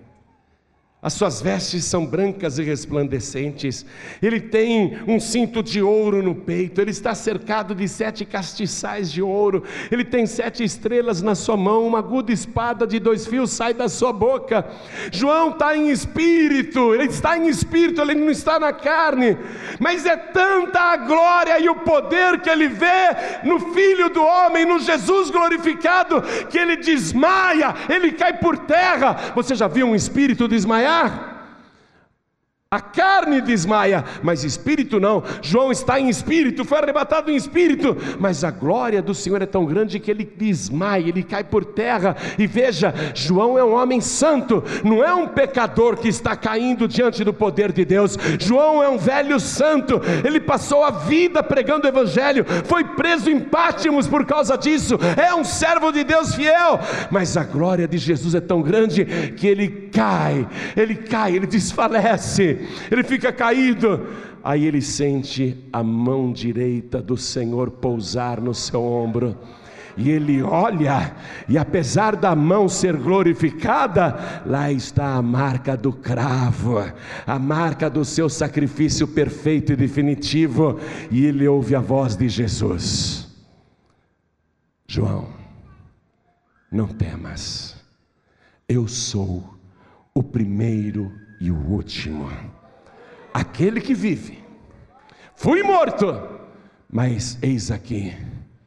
[1.05, 3.85] As suas vestes são brancas e resplandecentes.
[4.23, 6.81] Ele tem um cinto de ouro no peito.
[6.81, 9.65] Ele está cercado de sete castiçais de ouro.
[9.93, 11.87] Ele tem sete estrelas na sua mão.
[11.87, 14.65] Uma aguda espada de dois fios sai da sua boca.
[15.13, 16.95] João está em espírito.
[16.95, 18.01] Ele está em espírito.
[18.01, 19.37] Ele não está na carne.
[19.79, 23.11] Mas é tanta a glória e o poder que ele vê
[23.45, 27.75] no Filho do Homem, no Jesus glorificado, que ele desmaia.
[27.91, 29.35] Ele cai por terra.
[29.35, 30.94] Você já viu um espírito desmaiar?
[30.95, 31.34] lugar
[32.75, 35.23] A carne desmaia, mas espírito não.
[35.41, 39.65] João está em espírito, foi arrebatado em espírito, mas a glória do Senhor é tão
[39.65, 42.17] grande que ele desmaia, ele cai por terra.
[42.37, 47.23] E veja, João é um homem santo, não é um pecador que está caindo diante
[47.23, 48.19] do poder de Deus.
[48.41, 53.39] João é um velho santo, ele passou a vida pregando o evangelho, foi preso em
[53.39, 54.99] Pátimos por causa disso.
[55.17, 59.05] É um servo de Deus fiel, mas a glória de Jesus é tão grande
[59.37, 60.45] que ele cai,
[60.77, 64.07] ele cai, ele desfalece ele fica caído.
[64.43, 69.37] Aí ele sente a mão direita do Senhor pousar no seu ombro.
[69.97, 71.15] E ele olha,
[71.49, 76.79] e apesar da mão ser glorificada, lá está a marca do cravo,
[77.27, 80.81] a marca do seu sacrifício perfeito e definitivo.
[81.11, 83.29] E ele ouve a voz de Jesus:
[84.87, 85.29] João,
[86.71, 87.77] não temas,
[88.69, 89.55] eu sou
[90.13, 92.29] o primeiro e o último
[93.35, 94.39] aquele que vive.
[95.35, 96.23] Fui morto,
[96.89, 98.17] mas eis aqui.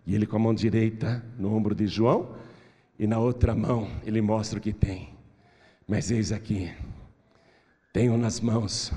[0.06, 2.36] E ele com a mão direita no ombro de João,
[3.00, 5.10] e na outra mão ele mostra o que tem.
[5.88, 6.70] Mas eis aqui,
[7.94, 8.92] tenho nas mãos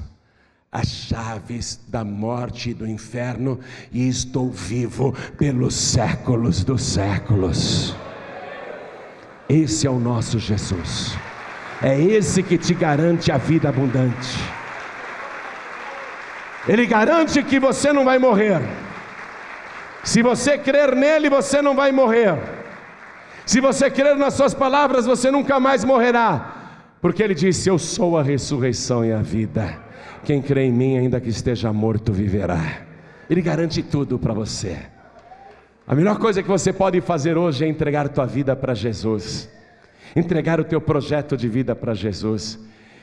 [0.72, 3.58] as chaves da morte e do inferno,
[3.92, 7.94] e estou vivo pelos séculos dos séculos.
[9.48, 11.16] Esse é o nosso Jesus,
[11.82, 14.59] é esse que te garante a vida abundante.
[16.68, 18.60] Ele garante que você não vai morrer.
[20.04, 22.36] Se você crer nele, você não vai morrer.
[23.46, 26.56] Se você crer nas suas palavras, você nunca mais morrerá.
[27.00, 29.78] Porque ele disse: Eu sou a ressurreição e a vida.
[30.24, 32.82] Quem crê em mim, ainda que esteja morto, viverá.
[33.28, 34.78] Ele garante tudo para você.
[35.86, 39.48] A melhor coisa que você pode fazer hoje é entregar tua vida para Jesus.
[40.14, 42.58] Entregar o teu projeto de vida para Jesus.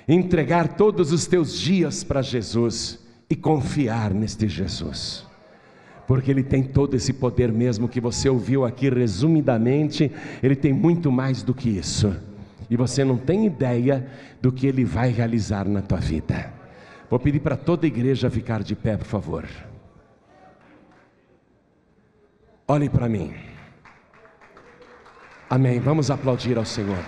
[0.07, 5.25] Entregar todos os teus dias para Jesus e confiar neste Jesus.
[6.07, 10.11] Porque ele tem todo esse poder mesmo que você ouviu aqui resumidamente,
[10.41, 12.15] ele tem muito mais do que isso.
[12.69, 14.07] E você não tem ideia
[14.41, 16.53] do que ele vai realizar na tua vida.
[17.09, 19.45] Vou pedir para toda a igreja ficar de pé, por favor.
[22.67, 23.33] Olhem para mim.
[25.49, 25.79] Amém.
[25.79, 27.03] Vamos aplaudir ao Senhor.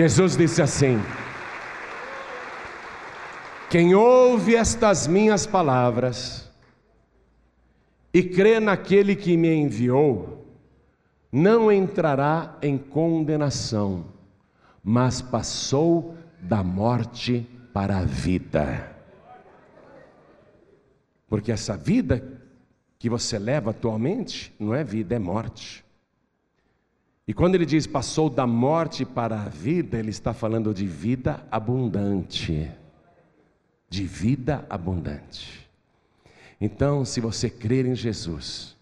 [0.00, 0.98] Jesus disse assim:
[3.68, 6.50] Quem ouve estas minhas palavras
[8.10, 10.46] e crê naquele que me enviou,
[11.30, 14.06] não entrará em condenação,
[14.82, 18.96] mas passou da morte para a vida.
[21.28, 22.40] Porque essa vida
[22.98, 25.84] que você leva atualmente não é vida, é morte.
[27.30, 31.46] E quando ele diz passou da morte para a vida, ele está falando de vida
[31.48, 32.68] abundante.
[33.88, 35.70] De vida abundante.
[36.60, 38.76] Então, se você crer em Jesus,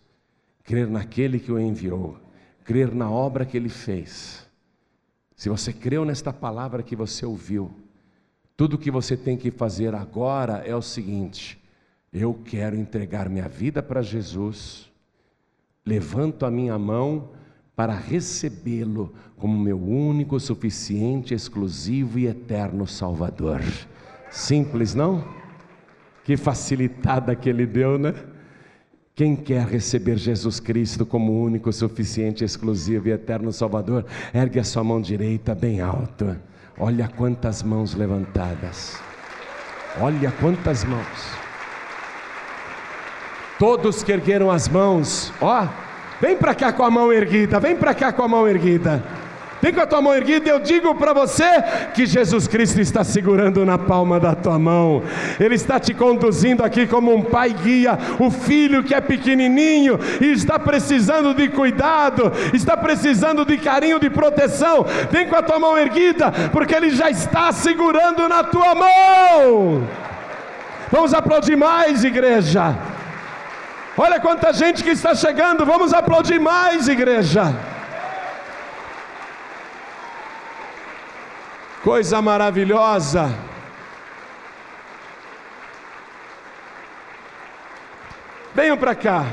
[0.64, 2.16] crer naquele que o enviou,
[2.64, 4.48] crer na obra que ele fez,
[5.36, 7.70] se você creu nesta palavra que você ouviu,
[8.56, 11.62] tudo que você tem que fazer agora é o seguinte:
[12.10, 14.90] Eu quero entregar minha vida para Jesus,
[15.84, 17.36] levanto a minha mão
[17.78, 23.62] para recebê-lo como meu único, suficiente, exclusivo e eterno Salvador.
[24.32, 25.24] Simples, não?
[26.24, 28.14] Que facilitada que ele deu, né?
[29.14, 34.04] Quem quer receber Jesus Cristo como único, suficiente, exclusivo e eterno Salvador,
[34.34, 36.36] ergue a sua mão direita bem alto.
[36.76, 39.00] Olha quantas mãos levantadas.
[40.00, 41.30] Olha quantas mãos.
[43.56, 45.68] Todos que ergueram as mãos, ó,
[46.20, 49.02] vem para cá com a mão erguida, vem para cá com a mão erguida.
[49.60, 51.44] Vem com a tua mão erguida, eu digo para você
[51.92, 55.02] que Jesus Cristo está segurando na palma da tua mão,
[55.38, 60.26] Ele está te conduzindo aqui como um pai guia, o filho que é pequenininho e
[60.26, 64.86] está precisando de cuidado, está precisando de carinho, de proteção.
[65.10, 69.88] Vem com a tua mão erguida, porque Ele já está segurando na tua mão.
[70.90, 72.76] Vamos aplaudir mais, igreja.
[74.00, 77.52] Olha quanta gente que está chegando, vamos aplaudir mais, igreja.
[81.82, 83.28] Coisa maravilhosa.
[88.54, 89.24] Venham para cá.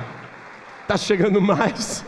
[0.81, 2.03] Está chegando mais.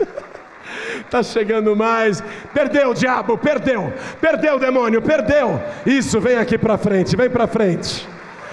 [0.96, 2.20] Está chegando mais.
[2.52, 3.92] Perdeu o diabo, perdeu.
[4.20, 5.62] Perdeu o demônio, perdeu.
[5.86, 8.08] Isso, vem aqui para frente, vem para frente.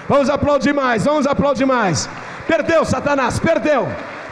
[0.08, 2.08] Vamos aplaudir mais, vamos aplaudir mais.
[2.46, 3.88] Perdeu, Satanás, perdeu.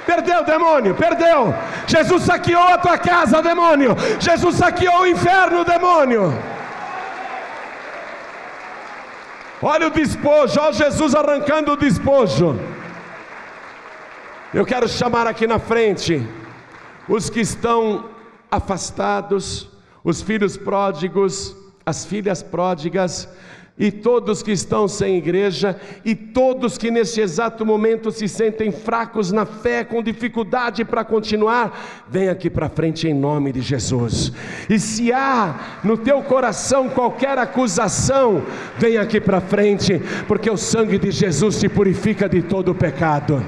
[0.07, 1.55] Perdeu, demônio, perdeu.
[1.87, 3.97] Jesus saqueou a tua casa, demônio.
[4.21, 6.33] Jesus saqueou o inferno, demônio.
[9.63, 12.59] Olha o despojo, olha Jesus arrancando o despojo.
[14.53, 16.23] Eu quero chamar aqui na frente
[17.09, 18.11] os que estão
[18.51, 19.69] afastados,
[20.05, 23.29] os filhos pródigos, as filhas pródigas,
[23.77, 29.33] e todos que estão sem igreja, e todos que neste exato momento se sentem fracos
[29.33, 34.33] na fé, com dificuldade para continuar, vem aqui para frente em nome de Jesus.
[34.71, 38.43] E se há no teu coração qualquer acusação,
[38.79, 43.45] vem aqui para frente, porque o sangue de Jesus te purifica de todo o pecado.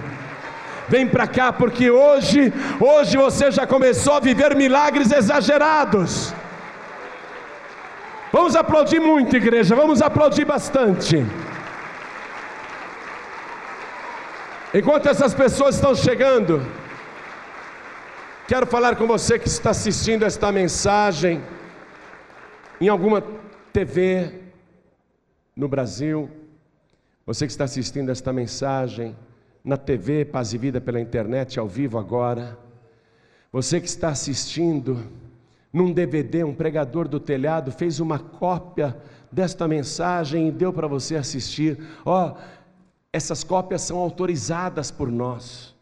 [0.89, 6.35] Vem para cá, porque hoje, hoje você já começou a viver milagres exagerados.
[8.33, 11.25] Vamos aplaudir muito, igreja, vamos aplaudir bastante.
[14.75, 16.61] Enquanto essas pessoas estão chegando,
[18.49, 21.41] quero falar com você que está assistindo esta mensagem
[22.81, 23.23] em alguma
[23.73, 24.35] TV
[25.55, 26.29] no Brasil,
[27.25, 29.17] você que está assistindo esta mensagem
[29.65, 32.59] na TV Paz e Vida pela internet ao vivo agora,
[33.53, 35.26] você que está assistindo
[35.77, 38.97] num DVD, um pregador do telhado fez uma cópia
[39.31, 41.79] desta mensagem e deu para você assistir.
[42.03, 42.37] Ó, oh,
[43.13, 45.75] essas cópias são autorizadas por nós.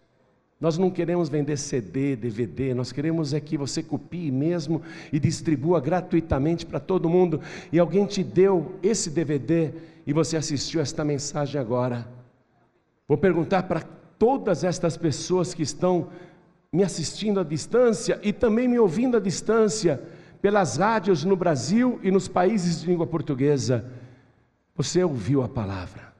[0.60, 4.82] Nós não queremos vender CD, DVD, nós queremos é que você copie mesmo
[5.12, 7.40] e distribua gratuitamente para todo mundo.
[7.70, 9.74] E alguém te deu esse DVD
[10.04, 12.04] e você assistiu esta mensagem agora.
[13.06, 13.82] Vou perguntar para
[14.18, 16.08] todas estas pessoas que estão
[16.74, 20.02] me assistindo à distância e também me ouvindo à distância
[20.42, 23.92] pelas rádios no Brasil e nos países de língua portuguesa.
[24.74, 26.12] Você ouviu a palavra.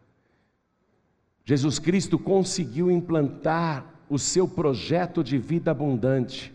[1.45, 6.55] Jesus Cristo conseguiu implantar o seu projeto de vida abundante.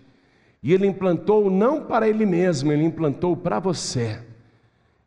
[0.64, 4.18] E ele implantou não para ele mesmo, ele implantou para você.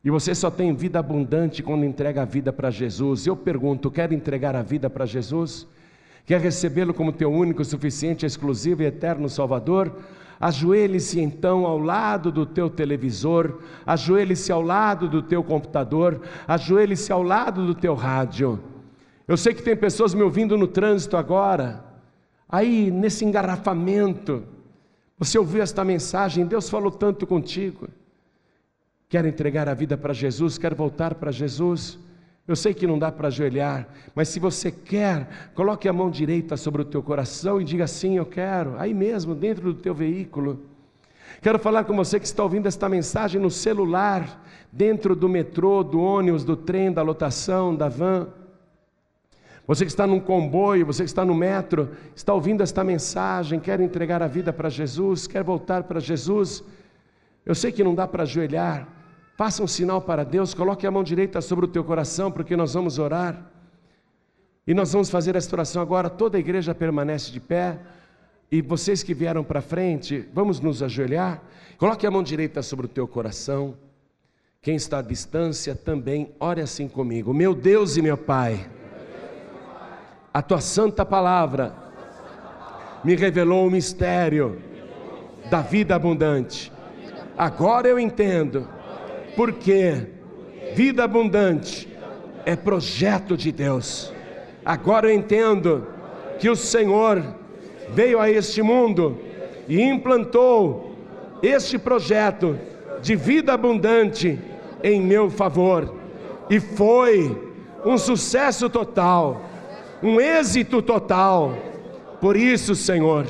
[0.04, 3.26] E você só tem vida abundante quando entrega a vida para Jesus.
[3.26, 5.66] Eu pergunto: quer entregar a vida para Jesus?
[6.24, 9.92] Quer recebê-lo como teu único, suficiente, exclusivo e eterno Salvador?
[10.38, 17.22] Ajoelhe-se então ao lado do teu televisor, ajoelhe-se ao lado do teu computador, ajoelhe-se ao
[17.22, 18.58] lado do teu rádio.
[19.28, 21.84] Eu sei que tem pessoas me ouvindo no trânsito agora,
[22.48, 24.42] aí nesse engarrafamento,
[25.16, 27.88] você ouviu esta mensagem, Deus falou tanto contigo.
[29.08, 32.00] Quer entregar a vida para Jesus, quer voltar para Jesus?
[32.46, 36.56] Eu sei que não dá para ajoelhar, mas se você quer, coloque a mão direita
[36.56, 40.60] sobre o teu coração e diga sim, eu quero, aí mesmo, dentro do teu veículo.
[41.40, 46.00] Quero falar com você que está ouvindo esta mensagem no celular, dentro do metrô, do
[46.00, 48.28] ônibus, do trem, da lotação, da van.
[49.66, 53.80] Você que está num comboio, você que está no metro, está ouvindo esta mensagem, quer
[53.80, 56.64] entregar a vida para Jesus, quer voltar para Jesus.
[57.46, 58.88] Eu sei que não dá para ajoelhar,
[59.42, 62.74] Faça um sinal para Deus, coloque a mão direita sobre o teu coração, porque nós
[62.74, 63.50] vamos orar.
[64.64, 66.08] E nós vamos fazer esta oração agora.
[66.08, 67.76] Toda a igreja permanece de pé.
[68.52, 71.42] E vocês que vieram para frente, vamos nos ajoelhar.
[71.76, 73.74] Coloque a mão direita sobre o teu coração.
[74.60, 77.34] Quem está à distância também, ore assim comigo.
[77.34, 78.70] Meu Deus e meu Pai,
[80.32, 81.74] A tua santa palavra
[83.02, 84.62] me revelou o mistério
[85.50, 86.72] da vida abundante.
[87.36, 88.68] Agora eu entendo
[89.36, 89.94] porque
[90.74, 91.88] vida abundante
[92.44, 94.12] é projeto de Deus.
[94.64, 95.86] Agora eu entendo
[96.38, 97.22] que o Senhor
[97.90, 99.18] veio a este mundo
[99.68, 100.96] e implantou
[101.42, 102.58] este projeto
[103.00, 104.38] de vida abundante
[104.82, 105.94] em meu favor.
[106.48, 107.36] E foi
[107.84, 109.42] um sucesso total,
[110.02, 111.56] um êxito total.
[112.20, 113.26] Por isso, Senhor,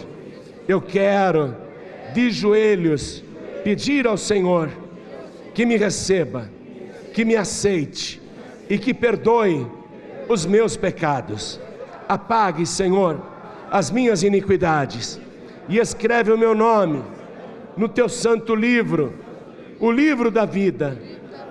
[0.68, 1.56] eu quero
[2.12, 3.24] de joelhos
[3.64, 4.68] pedir ao Senhor
[5.54, 6.48] que me receba,
[7.12, 8.20] que me aceite
[8.68, 9.66] e que perdoe
[10.28, 11.60] os meus pecados.
[12.08, 13.20] Apague, Senhor,
[13.70, 15.20] as minhas iniquidades
[15.68, 17.02] e escreve o meu nome
[17.76, 19.14] no teu santo livro,
[19.80, 20.98] o livro da vida,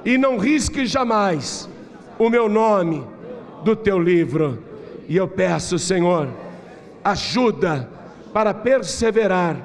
[0.06, 1.70] e não risque jamais
[2.18, 3.06] o meu nome
[3.64, 4.64] do teu livro.
[5.08, 6.28] E eu peço, Senhor,
[7.04, 7.90] ajuda
[8.34, 9.58] para perseverar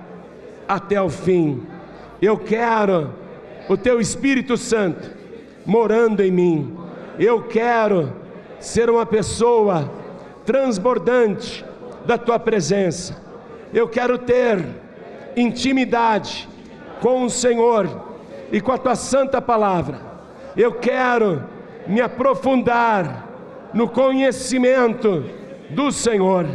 [0.66, 1.62] até o fim.
[2.20, 3.12] Eu quero
[3.68, 5.10] o teu Espírito Santo
[5.64, 6.76] morando em mim.
[7.18, 8.12] Eu quero
[8.60, 9.90] ser uma pessoa
[10.44, 11.64] transbordante
[12.04, 13.16] da tua presença.
[13.74, 14.64] Eu quero ter
[15.36, 16.48] intimidade
[17.00, 17.88] com o Senhor
[18.52, 20.00] e com a tua santa palavra.
[20.56, 21.42] Eu quero
[21.86, 23.26] me aprofundar
[23.74, 25.24] no conhecimento
[25.70, 26.46] do Senhor.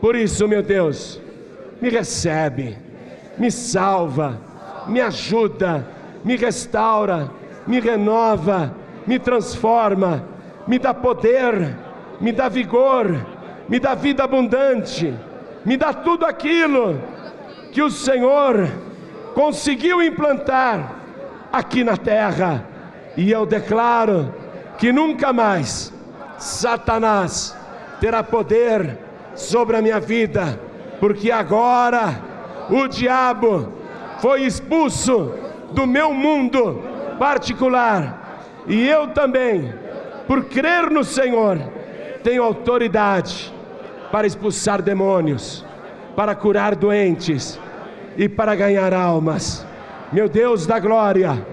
[0.00, 1.20] Por isso, meu Deus,
[1.80, 2.76] me recebe,
[3.38, 4.38] me salva,
[4.86, 5.86] me ajuda,
[6.24, 7.30] me restaura,
[7.66, 8.74] me renova,
[9.06, 10.24] me transforma,
[10.66, 11.76] me dá poder,
[12.20, 13.26] me dá vigor,
[13.68, 15.14] me dá vida abundante,
[15.64, 17.00] me dá tudo aquilo
[17.72, 18.68] que o Senhor
[19.34, 20.94] conseguiu implantar
[21.52, 22.66] aqui na terra.
[23.16, 24.34] E eu declaro
[24.78, 25.92] que nunca mais
[26.38, 27.56] Satanás
[28.00, 28.98] terá poder
[29.34, 30.58] sobre a minha vida,
[30.98, 32.20] porque agora
[32.70, 33.72] o diabo
[34.20, 35.34] foi expulso
[35.74, 36.82] do meu mundo
[37.18, 38.42] particular.
[38.66, 39.72] E eu também,
[40.26, 41.58] por crer no Senhor,
[42.22, 43.52] tenho autoridade
[44.10, 45.64] para expulsar demônios,
[46.14, 47.58] para curar doentes
[48.16, 49.66] e para ganhar almas.
[50.12, 51.44] Meu Deus da glória,